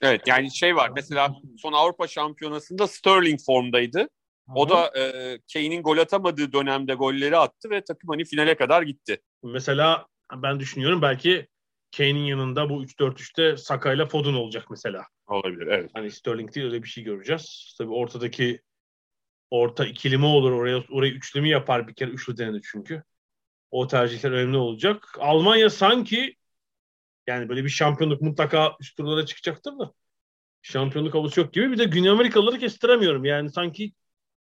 [0.00, 4.08] Evet yani şey var mesela son Avrupa Şampiyonası'nda Sterling formdaydı.
[4.54, 9.22] O da e, Kane'in gol atamadığı dönemde golleri attı ve takım hani finale kadar gitti.
[9.42, 11.48] Mesela ben düşünüyorum belki
[11.96, 15.06] Kane'in yanında bu 3-4-3'te Saka ile Foden olacak mesela.
[15.34, 15.90] Olabilir evet.
[15.94, 17.74] Hani Sterling değil öyle bir şey göreceğiz.
[17.78, 18.60] Tabii ortadaki
[19.50, 23.02] orta ikilimi olur oraya orayı üçlü yapar bir kere üçlü denedi çünkü.
[23.70, 25.16] O tercihler önemli olacak.
[25.18, 26.36] Almanya sanki
[27.26, 29.92] yani böyle bir şampiyonluk mutlaka üst turlara çıkacaktır da
[30.62, 31.70] şampiyonluk havuzu yok gibi.
[31.70, 33.24] Bir de Güney Amerikalıları kestiremiyorum.
[33.24, 33.92] Yani sanki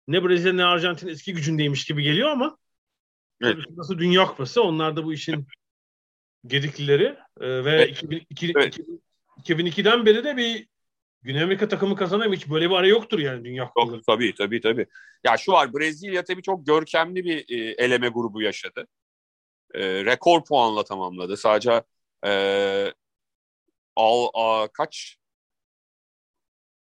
[0.08, 2.58] ne Brezilya ne Arjantin eski gücündeymiş gibi geliyor ama
[3.44, 3.58] evet.
[3.76, 5.48] nasıl Dünya Kupası onlar da bu işin
[6.48, 7.90] gediklileri ee, ve evet.
[7.90, 8.80] 2002, evet.
[9.38, 10.68] 2002'den beri de bir
[11.24, 13.96] Güney Amerika takımı kazanıyor hiç böyle bir ara yoktur yani Dünya Kupaları.
[13.96, 14.86] Yok, tabii tabii tabii.
[15.24, 18.88] Ya şu var Brezilya tabii çok görkemli bir e, eleme grubu yaşadı.
[19.74, 21.38] E, rekor puanla tamamladı.
[21.38, 21.84] Sadece
[22.26, 22.94] e,
[23.96, 25.18] al, a, kaç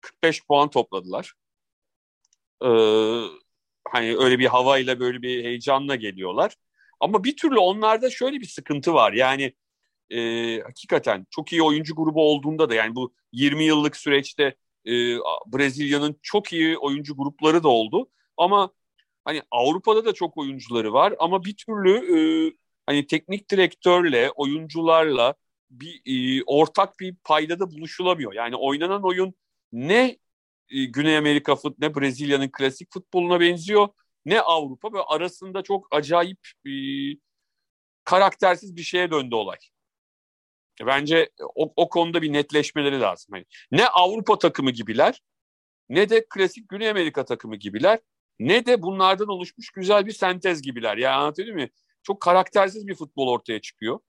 [0.01, 1.33] 45 puan topladılar.
[2.63, 2.67] Ee,
[3.89, 6.55] hani öyle bir havayla böyle bir heyecanla geliyorlar.
[6.99, 9.13] Ama bir türlü onlarda şöyle bir sıkıntı var.
[9.13, 9.53] Yani
[10.11, 14.91] e, hakikaten çok iyi oyuncu grubu olduğunda da yani bu 20 yıllık süreçte e,
[15.47, 18.09] Brezilya'nın çok iyi oyuncu grupları da oldu.
[18.37, 18.71] Ama
[19.25, 22.19] hani Avrupa'da da çok oyuncuları var ama bir türlü e,
[22.85, 25.35] hani teknik direktörle, oyuncularla
[25.71, 28.33] bir e, ortak bir paydada buluşulamıyor.
[28.33, 29.33] Yani oynanan oyun
[29.71, 30.17] ne
[30.69, 33.87] e, Güney Amerika fut ne Brezilya'nın klasik futboluna benziyor
[34.25, 36.71] ne Avrupa ve arasında çok acayip e,
[38.03, 39.57] karaktersiz bir şeye döndü olay.
[40.87, 43.35] Bence o, o konuda bir netleşmeleri lazım.
[43.35, 45.21] Yani ne Avrupa takımı gibiler
[45.89, 47.99] ne de klasik Güney Amerika takımı gibiler
[48.39, 50.97] ne de bunlardan oluşmuş güzel bir sentez gibiler.
[50.97, 51.69] Yani anlatabiliyor muyum?
[52.03, 53.99] Çok karaktersiz bir futbol ortaya çıkıyor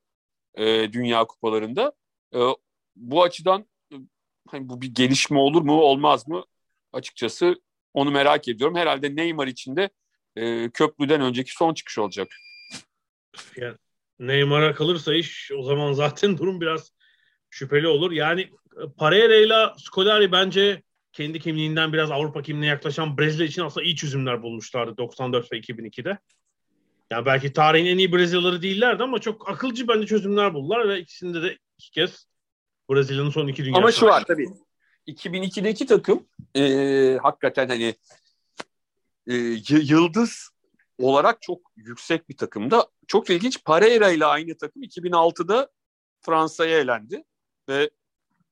[0.54, 1.92] e, Dünya Kupalarında.
[2.35, 2.38] E,
[2.96, 3.96] bu açıdan e,
[4.48, 6.44] hani bu bir gelişme olur mu olmaz mı
[6.92, 7.62] açıkçası
[7.94, 8.76] onu merak ediyorum.
[8.76, 9.90] Herhalde Neymar için de
[10.37, 12.28] e, köprüden önceki son çıkış olacak.
[13.56, 13.76] Yani
[14.18, 16.92] Neymar'a kalırsa iş o zaman zaten durum biraz
[17.51, 18.12] şüpheli olur.
[18.12, 23.85] Yani e, Pereira ile Scolari bence kendi kimliğinden biraz Avrupa kimliğine yaklaşan Brezilya için aslında
[23.87, 26.18] iyi çözümler bulmuşlardı 94 ve 2002'de.
[27.11, 31.42] Yani belki tarihin en iyi Brezilyaları değillerdi ama çok akılcı bence çözümler buldular ve ikisinde
[31.42, 32.27] de iki kez
[32.90, 34.48] Brezilya'nın son iki dünya Ama şu var tabii.
[35.07, 37.94] 2002'deki takım e, hakikaten hani
[39.27, 39.35] e,
[39.68, 40.51] yıldız
[40.98, 42.87] olarak çok yüksek bir takımda.
[43.07, 45.71] Çok ilginç Pereira ile aynı takım 2006'da
[46.21, 47.25] Fransa'ya elendi
[47.69, 47.91] ve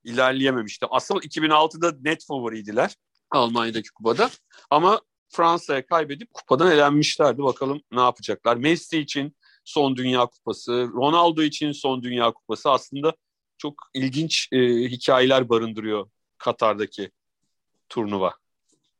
[0.03, 0.85] ilerleyememişti.
[0.89, 2.95] Asıl 2006'da net favoriydiler
[3.31, 4.29] Almanya'daki kupada.
[4.69, 7.43] Ama Fransa'ya kaybedip kupadan elenmişlerdi.
[7.43, 8.57] Bakalım ne yapacaklar.
[8.57, 9.35] Messi için
[9.65, 13.13] son Dünya Kupası, Ronaldo için son Dünya Kupası aslında
[13.57, 17.11] çok ilginç e, hikayeler barındırıyor Katar'daki
[17.89, 18.33] turnuva.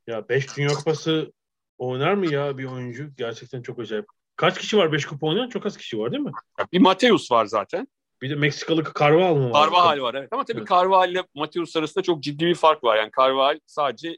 [0.08, 1.32] Ya 5 Dünya Kupası
[1.78, 3.10] oynar mı ya bir oyuncu?
[3.18, 4.06] Gerçekten çok acayip.
[4.36, 5.50] Kaç kişi var 5 kupa oynayan?
[5.50, 6.32] Çok az kişi var değil mi?
[6.74, 7.88] Bir Mateus var zaten.
[8.22, 9.63] Bir de Meksikalı Carvajal mı var?
[9.65, 10.30] Carvajal var evet.
[10.32, 10.70] Ama tabii evet.
[10.70, 12.98] Carvajal ile Mateus arasında çok ciddi bir fark var.
[12.98, 14.17] Yani Carvajal sadece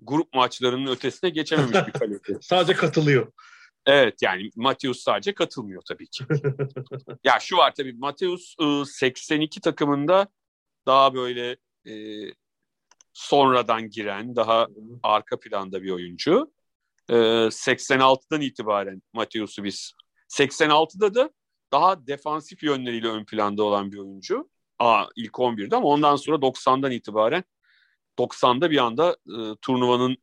[0.00, 2.38] grup maçlarının ötesine geçememiş bir kalite.
[2.40, 3.32] sadece katılıyor.
[3.86, 6.24] Evet yani Mateus sadece katılmıyor tabii ki.
[7.24, 8.54] ya şu var tabii Mateus
[8.86, 10.28] 82 takımında
[10.86, 11.94] daha böyle e,
[13.12, 14.68] sonradan giren, daha
[15.02, 16.52] arka planda bir oyuncu.
[17.10, 19.92] E, 86'dan itibaren Mateus'u biz
[20.28, 21.30] 86'da da
[21.72, 24.50] daha defansif yönleriyle ön planda olan bir oyuncu.
[24.78, 27.44] Aa, ilk 11'de ama ondan sonra 90'dan itibaren
[28.18, 30.16] 90'da bir anda e, turnuvanın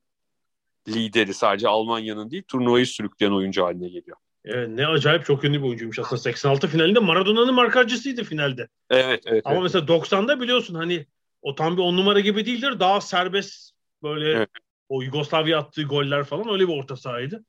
[0.87, 4.17] lideri sadece Almanya'nın değil turnuvayı sürükleyen oyuncu haline geliyor.
[4.45, 6.21] Evet, ne acayip çok ünlü bir oyuncuymuş aslında.
[6.21, 8.67] 86 finalinde Maradona'nın markacısıydı finalde.
[8.89, 9.41] Evet, evet.
[9.45, 9.63] Ama evet.
[9.63, 11.05] mesela 90'da biliyorsun hani
[11.41, 12.79] o tam bir on numara gibi değildir.
[12.79, 13.71] Daha serbest
[14.03, 14.49] böyle evet.
[14.89, 17.45] O Yugoslavya attığı goller falan öyle bir orta sahaydı.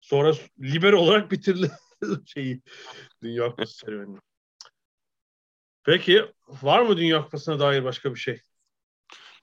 [0.00, 1.70] Sonra libero olarak bitirdi
[2.26, 2.62] şeyi
[3.22, 4.18] Dünya Kupası serüvenini.
[5.84, 8.40] Peki var mı Dünya Kupası'na dair başka bir şey?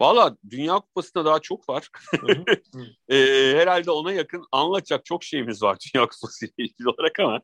[0.02, 1.88] Valla Dünya Kupası'nda daha çok var.
[3.10, 3.18] e,
[3.58, 7.42] herhalde ona yakın anlatacak çok şeyimiz var Dünya Kupası ile ilgili olarak ama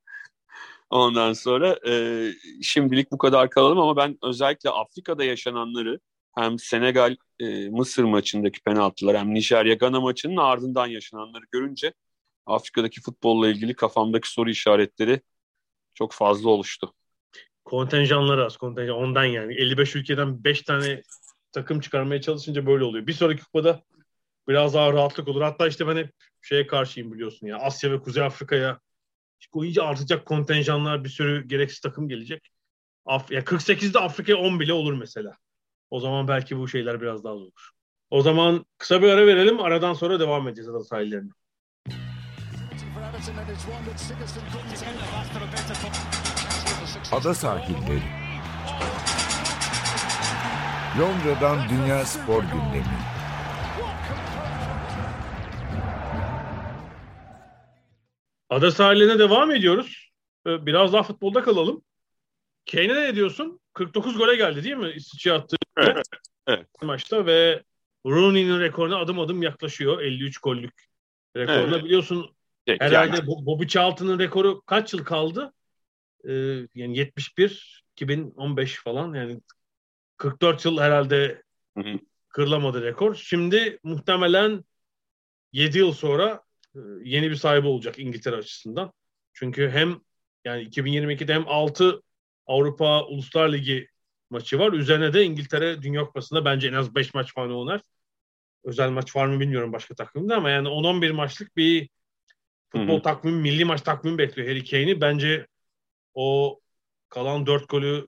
[0.90, 2.24] ondan sonra e,
[2.62, 6.00] şimdilik bu kadar kalalım ama ben özellikle Afrika'da yaşananları
[6.38, 11.94] hem Senegal e, Mısır maçındaki penaltılar hem Nijerya Gana maçının ardından yaşananları görünce
[12.46, 15.22] Afrika'daki futbolla ilgili kafamdaki soru işaretleri
[15.94, 16.94] çok fazla oluştu.
[17.66, 21.02] Kontenjanları az kontenjan ondan yani 55 ülkeden 5 tane
[21.52, 23.08] takım çıkarmaya çalışınca böyle oluyor.
[23.08, 23.84] Bir sonraki kupada
[24.48, 25.42] biraz daha rahatlık olur.
[25.42, 28.80] Hatta işte ben hep şeye karşıyım biliyorsun ya Asya ve Kuzey Afrika'ya
[29.54, 32.50] o iyice artacak kontenjanlar bir sürü gereksiz takım gelecek.
[33.06, 35.38] Af ya 48'de Afrika'ya 10 bile olur mesela.
[35.90, 37.70] O zaman belki bu şeyler biraz daha olur.
[38.10, 39.60] O zaman kısa bir ara verelim.
[39.60, 41.32] Aradan sonra devam edeceğiz ada sahillerine.
[47.12, 48.02] Ada sahilleri.
[51.00, 52.98] Londra'dan Dünya Spor Gündemi.
[58.50, 60.12] Ada sahillerine devam ediyoruz.
[60.48, 61.84] Ee, biraz daha futbolda kalalım.
[62.72, 63.60] Kane'e ne diyorsun?
[63.78, 64.92] 49 gole geldi değil mi?
[64.96, 65.58] İsviçre attığı
[66.48, 66.66] evet.
[66.82, 67.64] maçta ve
[68.06, 70.02] Rooney'nin rekoruna adım adım yaklaşıyor.
[70.02, 70.74] 53 gollük
[71.36, 71.76] rekoruna.
[71.76, 71.84] Evet.
[71.84, 72.36] Biliyorsun
[72.66, 73.28] Peki, herhalde yani.
[73.28, 75.54] Bobby Charlton'ın rekoru kaç yıl kaldı?
[76.28, 76.34] Ee,
[76.76, 79.42] yani 71, 2015 falan yani
[80.18, 81.44] 44 yıl herhalde
[81.78, 82.00] hı hı.
[82.30, 83.16] kırılamadı rekor.
[83.16, 84.64] Şimdi muhtemelen
[85.52, 86.42] 7 yıl sonra
[86.76, 88.92] e, yeni bir sahibi olacak İngiltere açısından.
[89.34, 90.00] Çünkü hem
[90.46, 92.02] yani 2022'de hem 6
[92.48, 93.90] Avrupa Uluslar Ligi
[94.30, 94.74] maçı var.
[94.74, 97.82] Üzerine de İngiltere Dünya Kupası'nda bence en az 5 maç falan oynar.
[98.64, 101.90] Özel maç var mı bilmiyorum başka takvimde ama yani 10-11 maçlık bir
[102.70, 103.02] futbol Hı-hı.
[103.02, 105.02] takvimi, milli maç takvimi bekliyor Harry Kane'i.
[105.02, 105.48] Bence
[106.14, 106.60] o
[107.10, 108.08] kalan 4 golü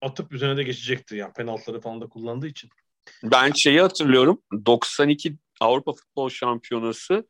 [0.00, 2.70] atıp üzerine de geçecektir yani penaltıları falan da kullandığı için.
[3.22, 4.42] Ben şeyi hatırlıyorum.
[4.66, 7.28] 92 Avrupa Futbol Şampiyonası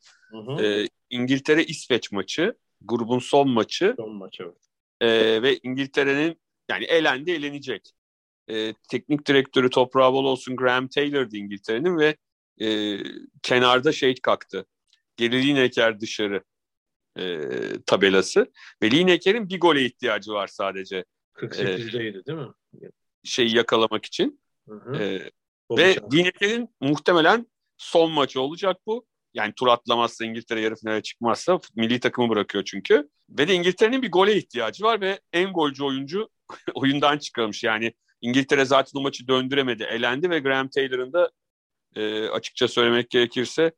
[0.60, 3.94] e, İngiltere İsveç maçı, grubun son maçı.
[3.96, 4.69] Son maçı evet.
[5.00, 7.92] E, ve İngiltere'nin yani elendi elenecek.
[8.50, 12.16] E, teknik direktörü toprağı bol olsun Graham Taylor'dı İngiltere'nin ve
[12.60, 12.98] e,
[13.42, 14.66] kenarda şey kalktı.
[15.16, 16.44] Geri Lineker dışarı
[17.18, 17.40] e,
[17.86, 18.52] tabelası.
[18.82, 21.04] Ve Lineker'in bir gole ihtiyacı var sadece.
[21.34, 22.92] 48'deydi değil mi?
[23.24, 24.40] şeyi yakalamak için.
[24.68, 25.20] Hı hı.
[25.70, 25.96] Bobby ve.
[26.12, 29.06] Lineker'in muhtemelen son maçı olacak bu.
[29.34, 33.08] Yani tur atlamazsa İngiltere yarı finale çıkmazsa milli takımı bırakıyor çünkü.
[33.28, 36.28] Ve de İngiltere'nin bir gole ihtiyacı var ve en golcü oyuncu
[36.74, 37.64] oyundan çıkarmış.
[37.64, 41.30] Yani İngiltere zaten o maçı döndüremedi, elendi ve Graham Taylor'ın da
[41.96, 43.72] e, açıkça söylemek gerekirse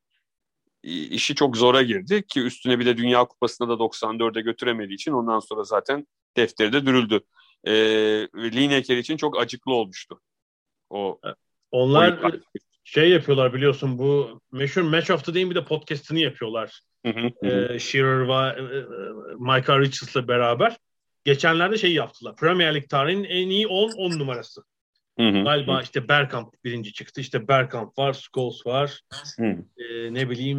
[0.82, 5.40] işi çok zora girdi ki üstüne bir de Dünya Kupası'na da 94'e götüremediği için ondan
[5.40, 7.20] sonra zaten defteri de dürüldü.
[7.64, 7.72] E,
[8.34, 10.20] Lineker için çok acıklı olmuştu.
[10.90, 11.20] O
[11.70, 12.40] Onlar
[12.84, 16.80] şey yapıyorlar biliyorsun bu meşhur Match of the Day'in bir de podcast'ını yapıyorlar.
[17.06, 17.46] Hı.
[17.48, 18.84] Ee, Shearer ve e, e,
[19.38, 20.76] Michael Richards'la beraber.
[21.24, 22.36] Geçenlerde şey yaptılar.
[22.36, 24.62] Premier Lig tarihinin en iyi 10 10 numarası.
[25.18, 27.20] Hı hı, Galiba işte Bergkamp birinci çıktı.
[27.20, 29.00] İşte Bergkamp var, Scholes var.
[29.38, 29.56] hı.
[29.76, 30.58] Ee, ne bileyim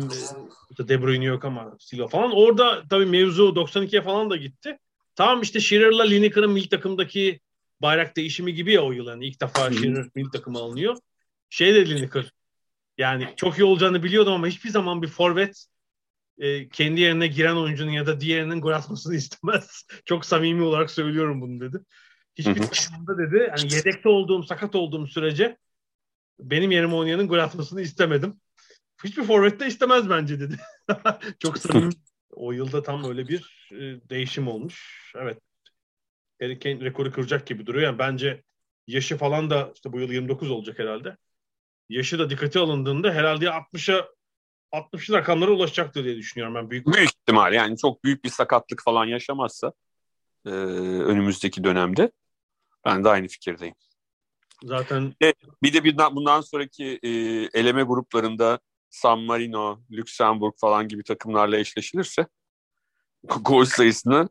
[0.80, 2.32] e, De Bruyne yok ama Silva falan.
[2.32, 4.78] Orada tabii mevzu 92'ye falan da gitti.
[5.16, 7.40] Tamam işte Shearer'la Lineker'ın milli takımdaki
[7.82, 9.08] bayrak değişimi gibi ya o yıl.
[9.08, 9.72] Yani ilk defa.
[9.72, 10.98] Shearer milli takıma alınıyor.
[11.54, 12.32] Şey de Lineker.
[12.98, 15.66] Yani çok iyi olacağını biliyordum ama hiçbir zaman bir forvet
[16.38, 19.86] e, kendi yerine giren oyuncunun ya da diğerinin gol atmasını istemez.
[20.06, 21.78] Çok samimi olarak söylüyorum bunu dedi.
[22.36, 25.58] Hiçbir takımda dedi hani yedekte olduğum, sakat olduğum sürece
[26.40, 28.42] benim yerime oynayanın gol atmasını istemedim.
[29.04, 30.56] Hiçbir forvet de istemez bence dedi.
[31.40, 31.94] Çok samimi.
[32.32, 35.12] O yılda tam öyle bir e, değişim olmuş.
[35.16, 35.40] Evet.
[36.42, 37.84] Harry Kane rekoru kıracak gibi duruyor.
[37.84, 38.44] Yani bence
[38.88, 41.18] yaşı falan da işte bu yıl 29 olacak herhalde.
[41.90, 44.08] Yaşı da dikkate alındığında herhalde 60'a
[44.72, 46.70] 60'lı rakamlara ulaşacaktır diye düşünüyorum ben.
[46.70, 49.74] Büyük Büyük ihtimal yani çok büyük bir sakatlık falan yaşamazsa
[50.46, 52.12] e, önümüzdeki dönemde
[52.86, 53.76] ben de aynı fikirdeyim.
[54.64, 55.14] zaten
[55.64, 57.10] Bir de birden, bundan sonraki e,
[57.60, 62.28] eleme gruplarında San Marino, Lüksemburg falan gibi takımlarla eşleşilirse
[63.42, 64.30] gol sayısını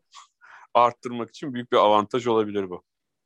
[0.74, 2.82] arttırmak için büyük bir avantaj olabilir bu.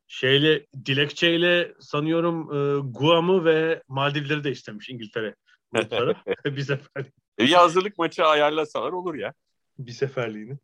[0.06, 5.34] Şeyle dilekçeyle sanıyorum e, Guam'ı ve Maldivleri de istemiş İngiltere
[5.72, 6.16] grupları.
[6.44, 7.04] bir sefer
[7.38, 9.34] E, bir hazırlık maçı ayarlasalar olur ya.
[9.78, 10.58] bir seferliğini.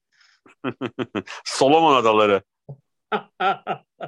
[1.45, 2.43] Solomon Adaları.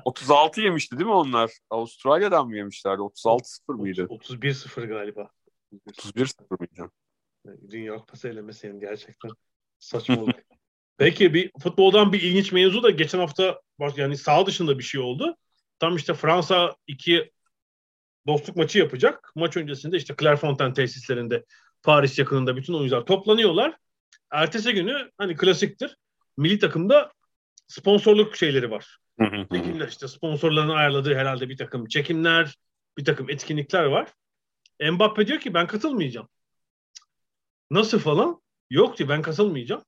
[0.05, 1.51] 36 yemişti değil mi onlar?
[1.70, 3.01] Avustralya'dan mı yemişlerdi?
[3.03, 4.03] 36-0 mıydı?
[4.03, 5.31] 31-0 galiba.
[5.88, 6.90] 31-0 mıydı?
[7.70, 9.31] Dünya Kupası elemesi yani gerçekten
[9.79, 10.33] saçma oldu.
[10.98, 13.61] Peki bir futboldan bir ilginç mevzu da geçen hafta
[13.96, 15.37] yani sağ dışında bir şey oldu.
[15.78, 17.33] Tam işte Fransa iki
[18.26, 19.33] dostluk maçı yapacak.
[19.35, 21.44] Maç öncesinde işte Clairefontaine tesislerinde
[21.83, 23.76] Paris yakınında bütün oyuncular toplanıyorlar.
[24.30, 25.96] Ertesi günü hani klasiktir.
[26.37, 27.12] Milli takımda
[27.68, 28.98] sponsorluk şeyleri var.
[29.52, 32.54] Çekimler işte sponsorların ayarladığı herhalde bir takım çekimler,
[32.98, 34.09] bir takım etkinlikler var.
[34.92, 36.28] Mbappe diyor ki ben katılmayacağım.
[37.70, 38.40] Nasıl falan?
[38.70, 39.83] Yok diyor ben katılmayacağım.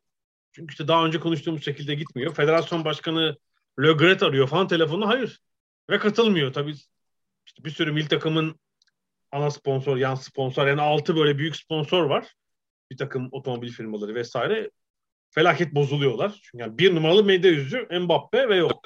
[0.57, 2.35] Çünkü işte daha önce konuştuğumuz şekilde gitmiyor.
[2.35, 3.37] Federasyon başkanı
[3.81, 5.41] Le Gret arıyor falan telefonla hayır.
[5.91, 6.75] Ve katılmıyor tabii.
[7.47, 8.61] İşte bir sürü milli takımın
[9.33, 12.35] ana sponsor, yan sponsor yani altı böyle büyük sponsor var.
[12.91, 14.71] Bir takım otomobil firmaları vesaire.
[15.31, 16.41] Felaket bozuluyorlar.
[16.43, 18.83] Çünkü yani bir numaralı medya yüzü Mbappe ve yok.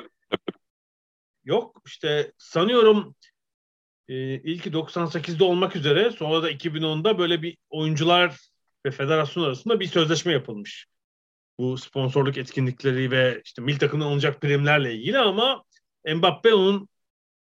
[1.44, 3.14] Yok işte sanıyorum
[4.08, 8.36] e, ilki 98'de olmak üzere sonra da 2010'da böyle bir oyuncular
[8.86, 10.90] ve federasyon arasında bir sözleşme yapılmış.
[11.60, 15.64] Bu sponsorluk etkinlikleri ve işte milli takımdan alınacak primlerle ilgili ama
[16.14, 16.88] Mbappe onun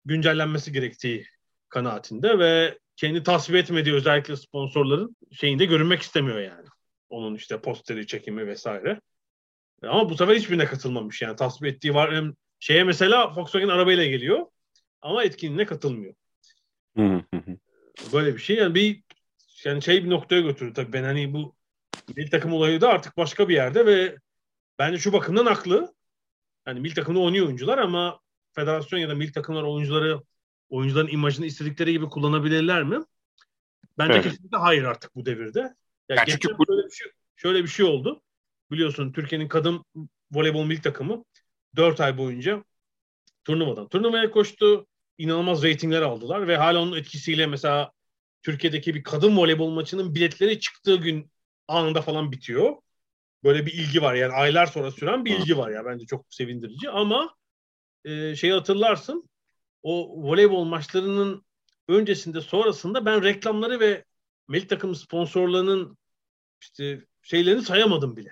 [0.04, 1.26] güncellenmesi gerektiği
[1.68, 6.66] kanaatinde ve kendi tasvip etmediği özellikle sponsorların şeyinde görünmek istemiyor yani.
[7.08, 9.00] Onun işte posteri çekimi vesaire.
[9.82, 12.24] Ama bu sefer hiçbirine katılmamış yani tasvip ettiği var.
[12.60, 14.46] Şeye mesela Volkswagen arabayla geliyor
[15.02, 16.14] ama etkinliğine katılmıyor.
[18.12, 19.02] Böyle bir şey yani bir
[19.64, 21.56] yani şey bir noktaya götürdü tabii ben hani bu
[22.16, 24.16] milli takım olayı da artık başka bir yerde ve
[24.78, 25.94] bence şu bakımdan haklı.
[26.64, 28.20] Hani milli takımda oynuyor oyuncular ama
[28.52, 30.20] federasyon ya da milli takımlar oyuncuları
[30.68, 32.98] oyuncuların imajını istedikleri gibi kullanabilirler mi?
[33.98, 34.24] Bence Evet.
[34.24, 35.60] kesinlikle hayır artık bu devirde.
[35.60, 38.22] Ya Ya geçen çünkü bu- şöyle bir şey şöyle bir şey oldu.
[38.70, 39.84] Biliyorsun Türkiye'nin kadın
[40.32, 41.24] voleybol milli takımı
[41.76, 42.64] 4 ay boyunca
[43.44, 44.86] turnuvadan turnuvaya koştu.
[45.18, 47.92] İnanılmaz reytingler aldılar ve hala onun etkisiyle mesela
[48.42, 51.30] Türkiye'deki bir kadın voleybol maçının biletleri çıktığı gün
[51.68, 52.76] anında falan bitiyor.
[53.44, 56.90] Böyle bir ilgi var yani aylar sonra süren bir ilgi var ya bence çok sevindirici
[56.90, 57.34] ama
[58.04, 59.28] e, şeyi hatırlarsın
[59.82, 61.44] o voleybol maçlarının
[61.88, 64.04] öncesinde sonrasında ben reklamları ve
[64.48, 65.98] milli takım sponsorlarının
[66.60, 68.30] işte şeylerini sayamadım bile.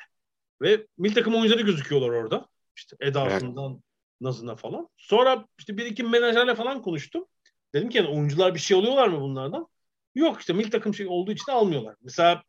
[0.62, 2.48] Ve milli takım oyuncuları gözüküyorlar orada.
[2.76, 3.82] İşte edasından,
[4.20, 4.88] nazına falan.
[4.96, 7.26] Sonra işte bir iki menajerle falan konuştum.
[7.74, 9.68] Dedim ki yani oyuncular bir şey alıyorlar mı bunlardan?
[10.14, 11.96] Yok işte milli takım şey olduğu için almıyorlar.
[12.02, 12.42] Mesela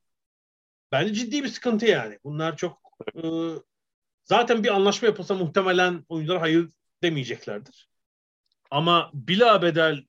[0.95, 2.19] bence ciddi bir sıkıntı yani.
[2.23, 2.81] Bunlar çok
[3.15, 3.21] e,
[4.23, 6.69] zaten bir anlaşma yapılsa muhtemelen oyuncular hayır
[7.03, 7.89] demeyeceklerdir.
[8.71, 10.03] Ama bila bedel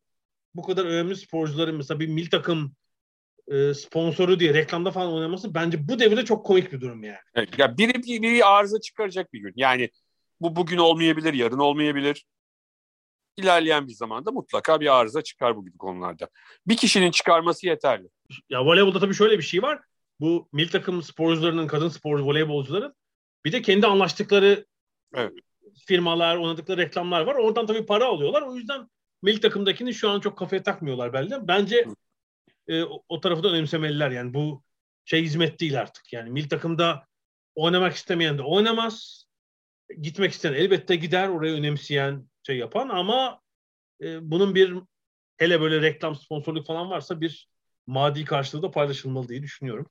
[0.54, 2.76] bu kadar önemli sporcuların mesela bir mil takım
[3.48, 7.18] e, sponsoru diye reklamda falan oynaması bence bu devirde çok komik bir durum yani.
[7.34, 9.52] Evet, ya biri, biri, biri arıza çıkaracak bir gün.
[9.56, 9.90] Yani
[10.40, 12.26] bu bugün olmayabilir, yarın olmayabilir.
[13.36, 16.28] İlerleyen bir zamanda mutlaka bir arıza çıkar bu gibi konularda.
[16.66, 18.08] Bir kişinin çıkarması yeterli.
[18.50, 19.80] Ya voleybolda tabii şöyle bir şey var.
[20.20, 22.94] Bu mil takım sporcularının, kadın spor voleybolcuların
[23.44, 24.66] bir de kendi anlaştıkları
[25.14, 25.32] Evet.
[25.86, 27.34] firmalar, oynadıkları reklamlar var.
[27.34, 28.42] Oradan tabii para alıyorlar.
[28.42, 28.88] O yüzden
[29.22, 31.34] milli takımdakini şu an çok kafaya takmıyorlar belki.
[31.48, 31.86] Bence
[32.68, 34.10] e, o, o tarafı da önemsemeliler.
[34.10, 34.62] Yani bu
[35.04, 36.12] şey hizmet değil artık.
[36.12, 37.06] Yani milli takımda
[37.54, 39.24] oynamak istemeyen de oynamaz.
[40.00, 41.28] Gitmek isteyen elbette gider.
[41.28, 43.40] Orayı önemseyen şey yapan ama
[44.00, 44.74] e, bunun bir
[45.36, 47.48] hele böyle reklam sponsorluk falan varsa bir
[47.86, 49.86] maddi karşılığı da paylaşılmalı diye düşünüyorum.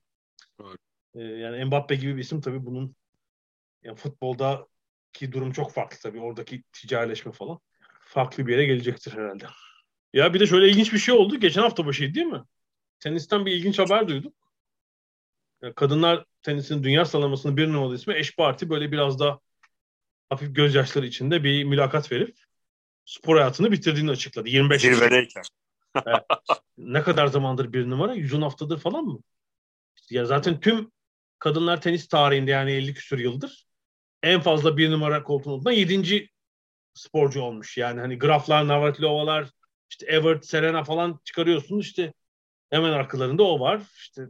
[0.60, 0.78] Evet.
[1.14, 2.96] E, yani Mbappe gibi bir isim tabii bunun
[3.82, 6.20] yani futboldaki durum çok farklı tabii.
[6.20, 7.58] Oradaki ticarileşme falan
[8.00, 9.46] farklı bir yere gelecektir herhalde.
[10.12, 11.40] Ya bir de şöyle ilginç bir şey oldu.
[11.40, 12.42] Geçen hafta başıydı değil mi?
[13.00, 14.34] Tenisten bir ilginç haber duyduk.
[15.62, 19.40] Ya kadınlar tenisinin dünya sıralamasının bir numaralı ismi Eş Parti böyle biraz da
[20.28, 22.36] hafif gözyaşları içinde bir mülakat verip
[23.04, 24.48] spor hayatını bitirdiğini açıkladı.
[24.48, 25.04] 25 yaşında.
[25.04, 25.42] Zirvedeyken.
[26.78, 28.14] Ne kadar zamandır bir numara?
[28.14, 29.20] 110 haftadır falan mı?
[30.10, 30.90] Ya zaten tüm
[31.38, 33.66] kadınlar tenis tarihinde yani 50 küsur yıldır
[34.22, 36.28] en fazla bir numara koltuğuna oturan 7.
[36.94, 37.78] sporcu olmuş.
[37.78, 39.50] Yani hani Graflar, Navratlova'lar,
[39.90, 42.12] işte Evert, Serena falan çıkarıyorsun işte
[42.70, 43.82] hemen arkalarında o var.
[43.96, 44.22] İşte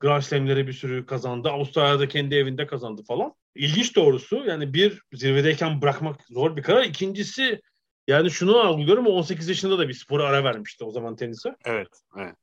[0.00, 1.48] Grand Slam'leri bir sürü kazandı.
[1.48, 3.34] Avustralya'da kendi evinde kazandı falan.
[3.54, 6.84] İlginç doğrusu yani bir zirvedeyken bırakmak zor bir karar.
[6.84, 7.60] İkincisi
[8.06, 11.56] yani şunu algılıyorum 18 yaşında da bir spora ara vermişti o zaman tenise.
[11.64, 11.88] Evet.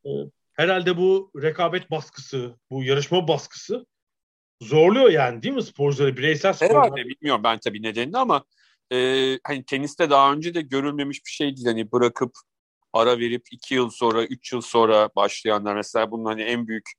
[0.06, 0.32] evet.
[0.54, 3.86] Herhalde bu rekabet baskısı, bu yarışma baskısı
[4.62, 6.84] zorluyor yani değil mi sporcuları, bireysel sporcuları?
[6.84, 8.46] Herhalde bilmiyorum ben tabii nedenini ama
[8.92, 8.98] e,
[9.44, 11.68] hani teniste daha önce de görülmemiş bir şey değil.
[11.68, 12.32] Hani bırakıp
[12.94, 16.90] ara verip iki yıl sonra, üç yıl sonra başlayanlar mesela bunun hani en büyük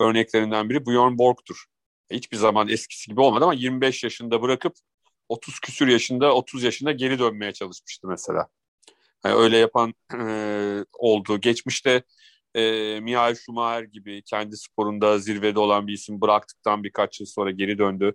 [0.00, 1.64] örneklerinden biri Björn Borg'tur.
[2.10, 4.74] Hiçbir zaman eskisi gibi olmadı ama 25 yaşında bırakıp
[5.28, 8.48] 30 küsür yaşında, 30 yaşında geri dönmeye çalışmıştı mesela.
[9.24, 11.40] Yani öyle yapan e, oldu.
[11.40, 12.02] Geçmişte
[12.54, 17.78] e, Michael Schumacher gibi kendi sporunda zirvede olan bir isim bıraktıktan birkaç yıl sonra geri
[17.78, 18.12] döndü.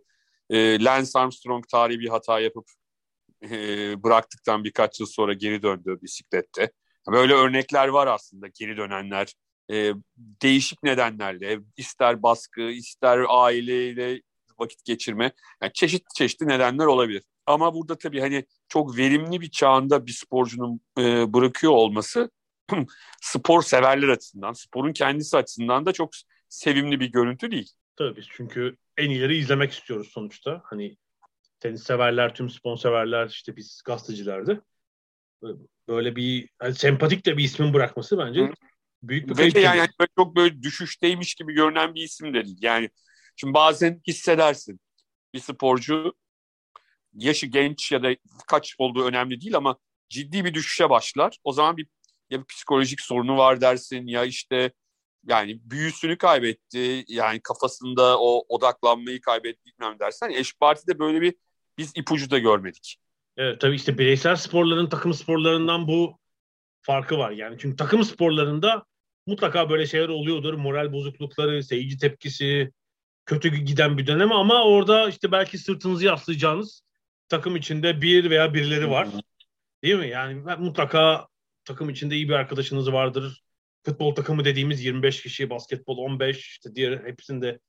[0.49, 2.65] E, Lance Armstrong tarihi bir hata yapıp
[3.43, 6.71] e, bıraktıktan birkaç yıl sonra geri döndü bisiklette.
[7.11, 9.33] Böyle örnekler var aslında geri dönenler.
[9.71, 14.21] E, değişik nedenlerle ister baskı ister aileyle
[14.59, 15.31] vakit geçirme
[15.61, 17.23] yani çeşitli çeşitli nedenler olabilir.
[17.45, 22.29] Ama burada tabii hani çok verimli bir çağında bir sporcunun e, bırakıyor olması
[23.21, 26.09] spor severler açısından, sporun kendisi açısından da çok
[26.49, 27.71] sevimli bir görüntü değil.
[27.95, 30.61] Tabii biz çünkü en iyileri izlemek istiyoruz sonuçta.
[30.65, 30.97] Hani
[31.59, 34.61] tenis severler, tüm spor severler, işte biz gazetecilerde.
[35.87, 38.51] Böyle bir hani sempatik de bir ismin bırakması bence Hı.
[39.03, 39.55] büyük bir kayıp.
[39.55, 42.57] Yani, yani çok böyle düşüşteymiş gibi görünen bir isim de değil.
[42.61, 42.89] Yani
[43.35, 44.79] şimdi bazen hissedersin
[45.33, 46.13] bir sporcu
[47.13, 48.15] yaşı genç ya da
[48.47, 49.77] kaç olduğu önemli değil ama
[50.09, 51.37] ciddi bir düşüşe başlar.
[51.43, 51.87] O zaman bir
[52.29, 54.71] ya bir psikolojik sorunu var dersin ya işte
[55.27, 60.29] yani büyüsünü kaybetti yani kafasında o odaklanmayı kaybetti bilmem dersen.
[60.29, 61.35] Yani eş partide böyle bir
[61.77, 62.97] biz ipucu da görmedik.
[63.37, 66.17] Evet tabii işte bireysel sporların takım sporlarından bu
[66.81, 67.31] farkı var.
[67.31, 68.85] Yani çünkü takım sporlarında
[69.27, 70.53] mutlaka böyle şeyler oluyordur.
[70.53, 72.71] Moral bozuklukları, seyirci tepkisi,
[73.25, 76.81] kötü giden bir dönem ama orada işte belki sırtınızı yaslayacağınız
[77.29, 79.07] takım içinde bir veya birileri var.
[79.83, 80.07] Değil mi?
[80.07, 81.27] Yani mutlaka
[81.69, 83.41] takım içinde iyi bir arkadaşınız vardır.
[83.85, 87.59] Futbol takımı dediğimiz 25 kişi, basketbol 15, işte diğer hepsinde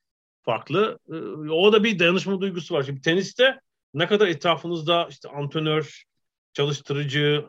[0.42, 0.98] farklı.
[1.08, 1.14] Ee,
[1.50, 2.82] o da bir dayanışma duygusu var.
[2.82, 3.60] Şimdi teniste
[3.94, 6.04] ne kadar etrafınızda işte antrenör,
[6.52, 7.44] çalıştırıcı,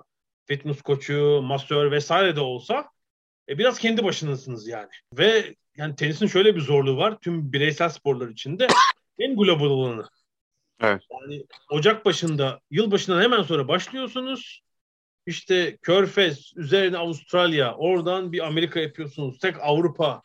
[0.46, 2.90] fitness koçu, masör vesaire de olsa
[3.50, 4.90] e, biraz kendi başınasınız yani.
[5.18, 7.18] Ve yani tenisin şöyle bir zorluğu var.
[7.22, 8.68] Tüm bireysel sporlar içinde
[9.20, 10.08] en global olanı.
[10.82, 11.02] Evet.
[11.12, 14.62] Yani Ocak başında, yıl başından hemen sonra başlıyorsunuz.
[15.26, 19.40] İşte Körfez, üzerine Avustralya, oradan bir Amerika yapıyorsunuz.
[19.40, 20.22] Tek Avrupa,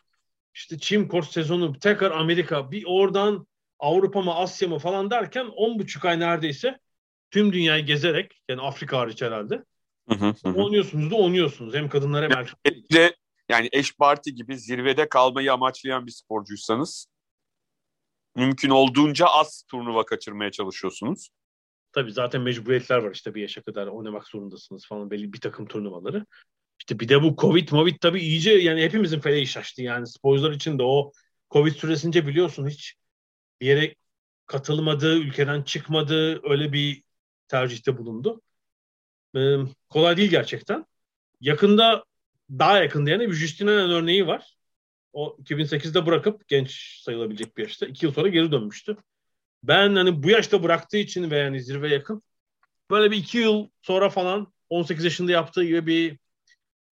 [0.53, 3.47] işte Çin kort sezonu, tekrar Amerika, bir oradan
[3.79, 6.79] Avrupa mı Asya mı falan derken on buçuk ay neredeyse
[7.31, 9.63] tüm dünyayı gezerek yani Afrika hariç herhalde
[10.09, 10.53] hı hı hı.
[10.53, 11.73] oynuyorsunuz da oynuyorsunuz.
[11.73, 13.13] Hem kadınlar hem erkekler.
[13.49, 17.07] Yani eş parti gibi zirvede kalmayı amaçlayan bir sporcuysanız
[18.35, 21.29] mümkün olduğunca az turnuva kaçırmaya çalışıyorsunuz.
[21.97, 26.25] Tabii zaten mecburiyetler var işte bir yaşa kadar oynamak zorundasınız falan belli bir takım turnuvaları.
[26.79, 30.79] İşte bir de bu Covid, Movid tabii iyice yani hepimizin feleği şaştı yani sporcular için
[30.79, 31.11] de o
[31.51, 32.95] Covid süresince biliyorsun hiç
[33.61, 33.95] bir yere
[34.45, 37.03] katılmadı, ülkeden çıkmadı, öyle bir
[37.47, 38.41] tercihte bulundu.
[39.35, 39.57] e,
[39.89, 40.85] kolay değil gerçekten.
[41.41, 42.03] Yakında
[42.49, 44.57] daha yakında yani bir Justinian örneği var.
[45.13, 47.85] O 2008'de bırakıp genç sayılabilecek bir yaşta.
[47.85, 48.97] iki yıl sonra geri dönmüştü.
[49.63, 52.23] Ben hani bu yaşta bıraktığı için ve yani zirve yakın
[52.91, 56.19] böyle bir iki yıl sonra falan 18 yaşında yaptığı gibi bir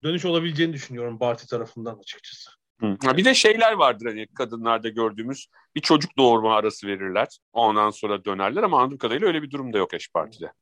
[0.02, 2.50] dönüş olabileceğini düşünüyorum Barty tarafından açıkçası.
[2.80, 2.96] Hı.
[3.16, 7.28] Bir de şeyler vardır hani kadınlarda gördüğümüz bir çocuk doğurma arası verirler.
[7.52, 10.52] Ondan sonra dönerler ama anladığım kadarıyla öyle bir durum da yok eş partide.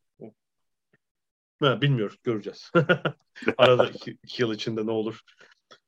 [1.61, 2.73] Ha, bilmiyoruz göreceğiz.
[3.59, 5.21] Arada iki, iki yıl içinde ne olur?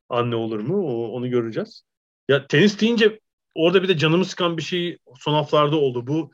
[0.08, 0.86] Anne olur mu?
[0.86, 1.82] O, onu göreceğiz.
[2.28, 3.20] Ya tenis deyince
[3.56, 6.06] orada bir de canımı sıkan bir şey son haftalarda oldu.
[6.06, 6.30] Bu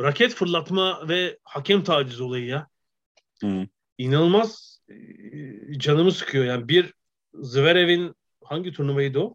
[0.00, 2.68] raket fırlatma ve hakem taciz olayı ya.
[3.40, 3.66] Hı.
[3.98, 4.94] İnanılmaz e,
[5.78, 6.44] canımı sıkıyor.
[6.44, 6.94] Yani bir
[7.34, 8.14] Zverev'in
[8.44, 9.34] hangi turnuvaydı o?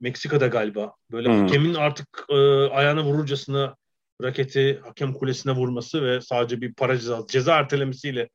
[0.00, 0.94] Meksika'da galiba.
[1.12, 1.32] Böyle Hı.
[1.32, 2.34] hakemin artık e,
[2.66, 3.76] ayağına vururcasına
[4.22, 8.28] raketi hakem kulesine vurması ve sadece bir para ceza, ceza ertelemesiyle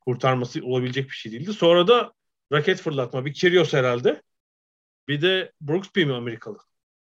[0.00, 1.52] kurtarması olabilecek bir şey değildi.
[1.52, 2.12] Sonra da
[2.52, 3.24] raket fırlatma.
[3.24, 4.22] Bir Kyrgios herhalde.
[5.08, 6.58] Bir de Brooksby mi Amerikalı?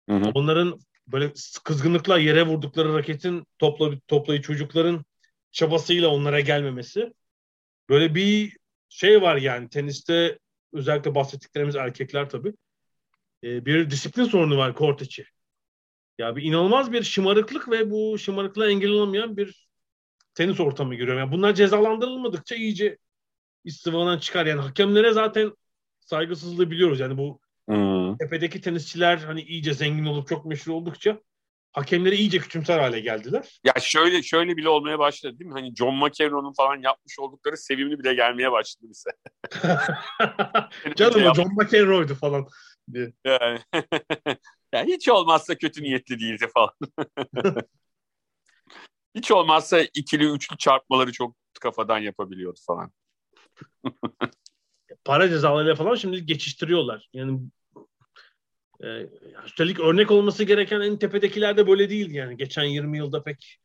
[0.08, 0.30] Hı hı.
[0.34, 1.32] Onların böyle
[1.64, 5.04] kızgınlıkla yere vurdukları raketin topla, toplayı çocukların
[5.52, 7.12] çabasıyla onlara gelmemesi.
[7.88, 8.56] Böyle bir
[8.88, 10.38] şey var yani teniste
[10.72, 12.52] özellikle bahsettiklerimiz erkekler tabii.
[13.44, 15.24] Ee, bir disiplin sorunu var kort içi.
[16.18, 19.68] Ya bir inanılmaz bir şımarıklık ve bu şımarıklığa engel olamayan bir
[20.34, 21.20] tenis ortamı görüyorum.
[21.20, 22.98] Yani bunlar cezalandırılmadıkça iyice
[23.64, 24.46] istifadan çıkar.
[24.46, 25.52] Yani hakemlere zaten
[26.00, 27.00] saygısızlığı biliyoruz.
[27.00, 28.16] Yani bu Hı.
[28.18, 31.20] tepedeki tenisçiler hani iyice zengin olup çok meşhur oldukça
[31.72, 33.60] hakemleri iyice küçümser hale geldiler.
[33.64, 35.54] Ya şöyle şöyle bile olmaya başladı değil mi?
[35.54, 39.10] Hani John McEnroe'nun falan yapmış oldukları sevimli bile gelmeye başladı bize.
[40.96, 42.46] Canım o John McEnroe'ydu falan.
[42.92, 43.12] diye.
[43.24, 43.58] Yani.
[44.72, 46.72] ya hiç olmazsa kötü niyetli değildi falan.
[49.14, 52.92] hiç olmazsa ikili üçlü çarpmaları çok kafadan yapabiliyordu falan.
[55.08, 57.08] Para cezalarıyla falan şimdi geçiştiriyorlar.
[57.12, 57.40] Yani
[58.84, 58.86] e,
[59.46, 62.36] üstelik örnek olması gereken en tepedekiler de böyle değil yani.
[62.36, 63.58] Geçen 20 yılda pek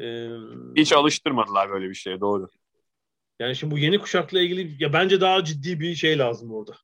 [0.00, 0.28] e,
[0.76, 2.48] Hiç alıştırmadılar böyle bir şeye doğru.
[3.38, 6.76] Yani şimdi bu yeni kuşakla ilgili ya bence daha ciddi bir şey lazım orada.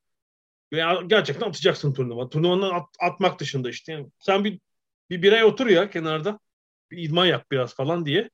[0.70, 2.28] Ya gerçekten atacaksın turnuva.
[2.28, 3.92] Turnuvanın at- atmak dışında işte.
[3.92, 4.60] Yani sen bir
[5.10, 6.38] bir birey otur ya kenarda.
[6.90, 8.30] Bir idman yap biraz falan diye.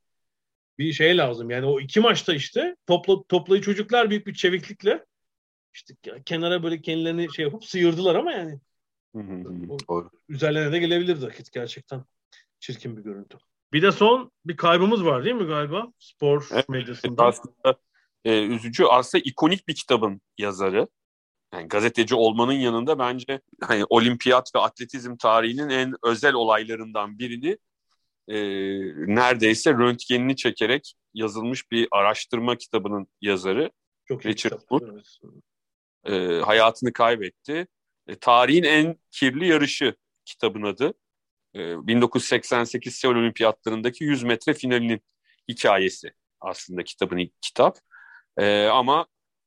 [0.79, 1.51] Bir şey lazım.
[1.51, 5.05] Yani o iki maçta işte topla, toplayı çocuklar büyük bir çeviklikle
[5.75, 5.95] işte
[6.25, 8.61] kenara böyle kendilerini şey yapıp sıyırdılar ama yani
[9.15, 9.73] Hı hı hı.
[9.73, 10.11] O- Doğru.
[10.29, 12.05] üzerlerine de gelebilirdi vakit gerçekten.
[12.61, 13.39] Çirkin bir görüntü.
[13.73, 15.93] Bir de son bir kaybımız var değil mi galiba?
[15.99, 17.25] Spor Evet, medyasında.
[17.25, 17.79] Aslında
[18.25, 18.85] e, üzücü.
[18.85, 20.89] Aslında ikonik bir kitabın yazarı.
[21.53, 27.59] Yani gazeteci olmanın yanında bence hani olimpiyat ve atletizm tarihinin en özel olaylarından birini
[28.29, 28.37] e,
[29.15, 33.71] neredeyse röntgenini çekerek yazılmış bir araştırma kitabının yazarı
[34.05, 34.69] Çok iyi Richard kitap.
[34.69, 34.93] Wood.
[34.93, 35.19] Evet.
[36.05, 37.67] E, hayatını kaybetti.
[38.07, 40.95] E, tarihin en kirli yarışı kitabın adı.
[41.55, 45.01] E, 1988 Seul Olimpiyatlarındaki 100 metre finalinin
[45.49, 47.79] hikayesi aslında kitabın ilk kitap.
[48.39, 49.07] E, ama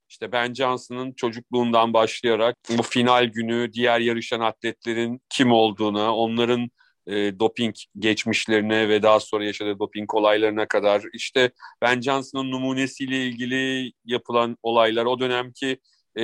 [0.09, 6.69] işte Ben Johnson'ın çocukluğundan başlayarak bu final günü diğer yarışan atletlerin kim olduğuna, onların
[7.07, 13.91] e, doping geçmişlerine ve daha sonra yaşadığı doping olaylarına kadar işte Ben Johnson'ın numunesiyle ilgili
[14.05, 15.79] yapılan olaylar, o dönemki
[16.15, 16.23] e,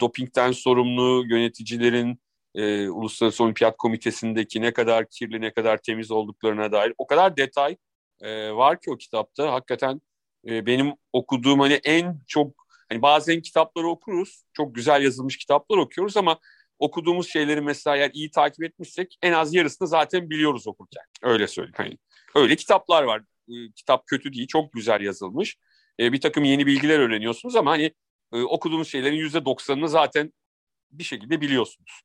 [0.00, 2.20] dopingten sorumlu yöneticilerin
[2.54, 7.76] e, Uluslararası Olimpiyat Komitesi'ndeki ne kadar kirli, ne kadar temiz olduklarına dair o kadar detay
[8.20, 9.52] e, var ki o kitapta.
[9.52, 10.00] Hakikaten
[10.48, 16.16] e, benim okuduğum hani en çok hani bazen kitapları okuruz, çok güzel yazılmış kitaplar okuyoruz
[16.16, 16.38] ama
[16.78, 21.04] okuduğumuz şeyleri mesela eğer iyi takip etmişsek en az yarısını zaten biliyoruz okurken.
[21.22, 21.74] Öyle söyleyeyim.
[21.76, 21.98] Hani
[22.34, 23.22] öyle kitaplar var.
[23.48, 25.56] E, kitap kötü değil, çok güzel yazılmış.
[26.00, 27.92] E, bir takım yeni bilgiler öğreniyorsunuz ama hani
[28.32, 30.32] e, okuduğunuz şeylerin yüzde doksanını zaten
[30.90, 32.02] bir şekilde biliyorsunuz.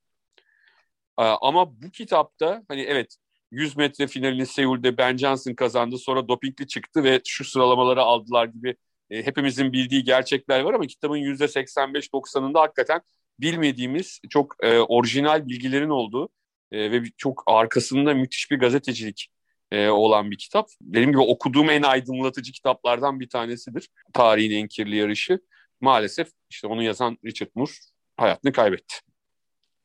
[1.20, 3.16] E, ama bu kitapta hani evet
[3.52, 8.76] 100 metre finalini Seul'de Ben Johnson kazandı sonra dopingli çıktı ve şu sıralamaları aldılar gibi
[9.10, 13.02] e, hepimizin bildiği gerçekler var ama kitabın yüzde 85-90'ında hakikaten
[13.40, 16.30] bilmediğimiz çok e, orijinal bilgilerin olduğu
[16.72, 19.30] e, ve çok arkasında müthiş bir gazetecilik
[19.72, 20.70] e, olan bir kitap.
[20.82, 23.90] Benim gibi okuduğum en aydınlatıcı kitaplardan bir tanesidir.
[24.14, 25.40] Tarihin en kirli yarışı.
[25.82, 27.72] Maalesef işte onu yazan Richard Moore
[28.18, 28.96] hayatını kaybetti.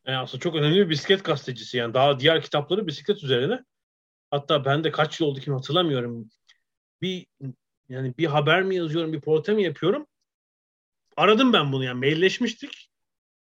[0.05, 3.63] Yani aslında çok önemli bir bisiklet gazetecisi yani daha diğer kitapları bisiklet üzerine.
[4.31, 6.29] Hatta ben de kaç yıl oldu ki hatırlamıyorum.
[7.01, 7.25] Bir
[7.89, 10.07] yani bir haber mi yazıyorum, bir portre mi yapıyorum?
[11.17, 12.89] Aradım ben bunu yani mailleşmiştik.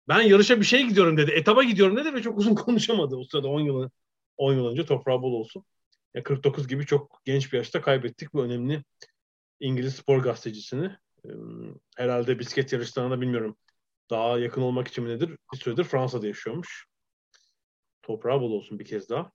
[0.07, 1.31] Ben yarışa bir şey gidiyorum dedi.
[1.31, 3.89] Etaba gidiyorum dedi ve çok uzun konuşamadı o sırada 10 yıl
[4.37, 5.65] 10 yıl önce toprağı bol olsun.
[6.13, 8.83] Ya 49 gibi çok genç bir yaşta kaybettik bu önemli
[9.59, 10.97] İngiliz spor gazetecisini.
[11.97, 13.57] Herhalde bisiklet yarışlarına bilmiyorum.
[14.09, 15.37] Daha yakın olmak için mi nedir?
[15.53, 16.85] Bir süredir Fransa'da yaşıyormuş.
[18.01, 19.31] Toprağı bol olsun bir kez daha.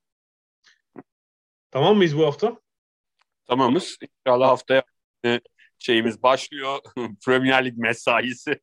[1.71, 2.61] Tamam mıyız bu hafta?
[3.47, 3.99] Tamamız.
[4.27, 4.83] İnşallah haftaya
[5.79, 6.79] şeyimiz başlıyor.
[7.27, 8.61] Premier Lig mesaisi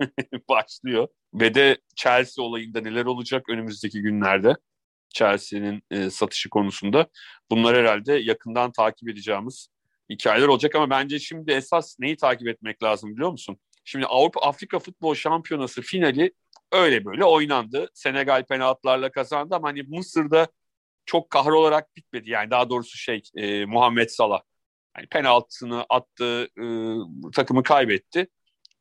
[0.48, 1.08] başlıyor.
[1.34, 4.56] Ve de Chelsea olayında neler olacak önümüzdeki günlerde?
[5.08, 7.06] Chelsea'nin e, satışı konusunda.
[7.50, 9.68] Bunlar herhalde yakından takip edeceğimiz
[10.10, 13.58] hikayeler olacak ama bence şimdi esas neyi takip etmek lazım biliyor musun?
[13.84, 16.32] Şimdi Avrupa Afrika Futbol Şampiyonası finali
[16.72, 17.88] öyle böyle oynandı.
[17.94, 20.48] Senegal penaltılarla kazandı ama hani Mısır'da
[21.06, 22.30] çok kahrolarak bitmedi.
[22.30, 24.40] Yani daha doğrusu şey e, Muhammed Salah.
[24.96, 26.64] Yani penaltısını attı, e,
[27.34, 28.28] takımı kaybetti.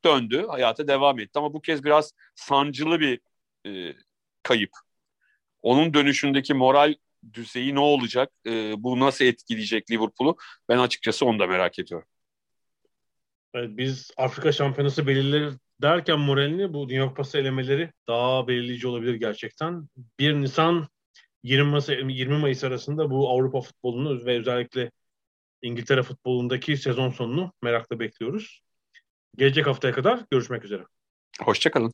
[0.05, 1.39] Döndü, hayata devam etti.
[1.39, 3.19] Ama bu kez biraz sancılı bir
[3.67, 3.95] e,
[4.43, 4.71] kayıp.
[5.61, 6.95] Onun dönüşündeki moral
[7.33, 8.29] düzeyi ne olacak?
[8.47, 10.37] E, bu nasıl etkileyecek Liverpool'u?
[10.69, 12.07] Ben açıkçası onu da merak ediyorum.
[13.53, 19.89] Evet, biz Afrika Şampiyonası belirler derken moralini bu Dünya Kupası elemeleri daha belirleyici olabilir gerçekten.
[20.19, 20.87] 1 Nisan
[21.43, 24.91] 20 Mayıs, 20 Mayıs arasında bu Avrupa futbolunu ve özellikle
[25.61, 28.61] İngiltere futbolundaki sezon sonunu merakla bekliyoruz.
[29.37, 30.83] Gelecek haftaya kadar görüşmek üzere.
[31.41, 31.93] Hoşçakalın.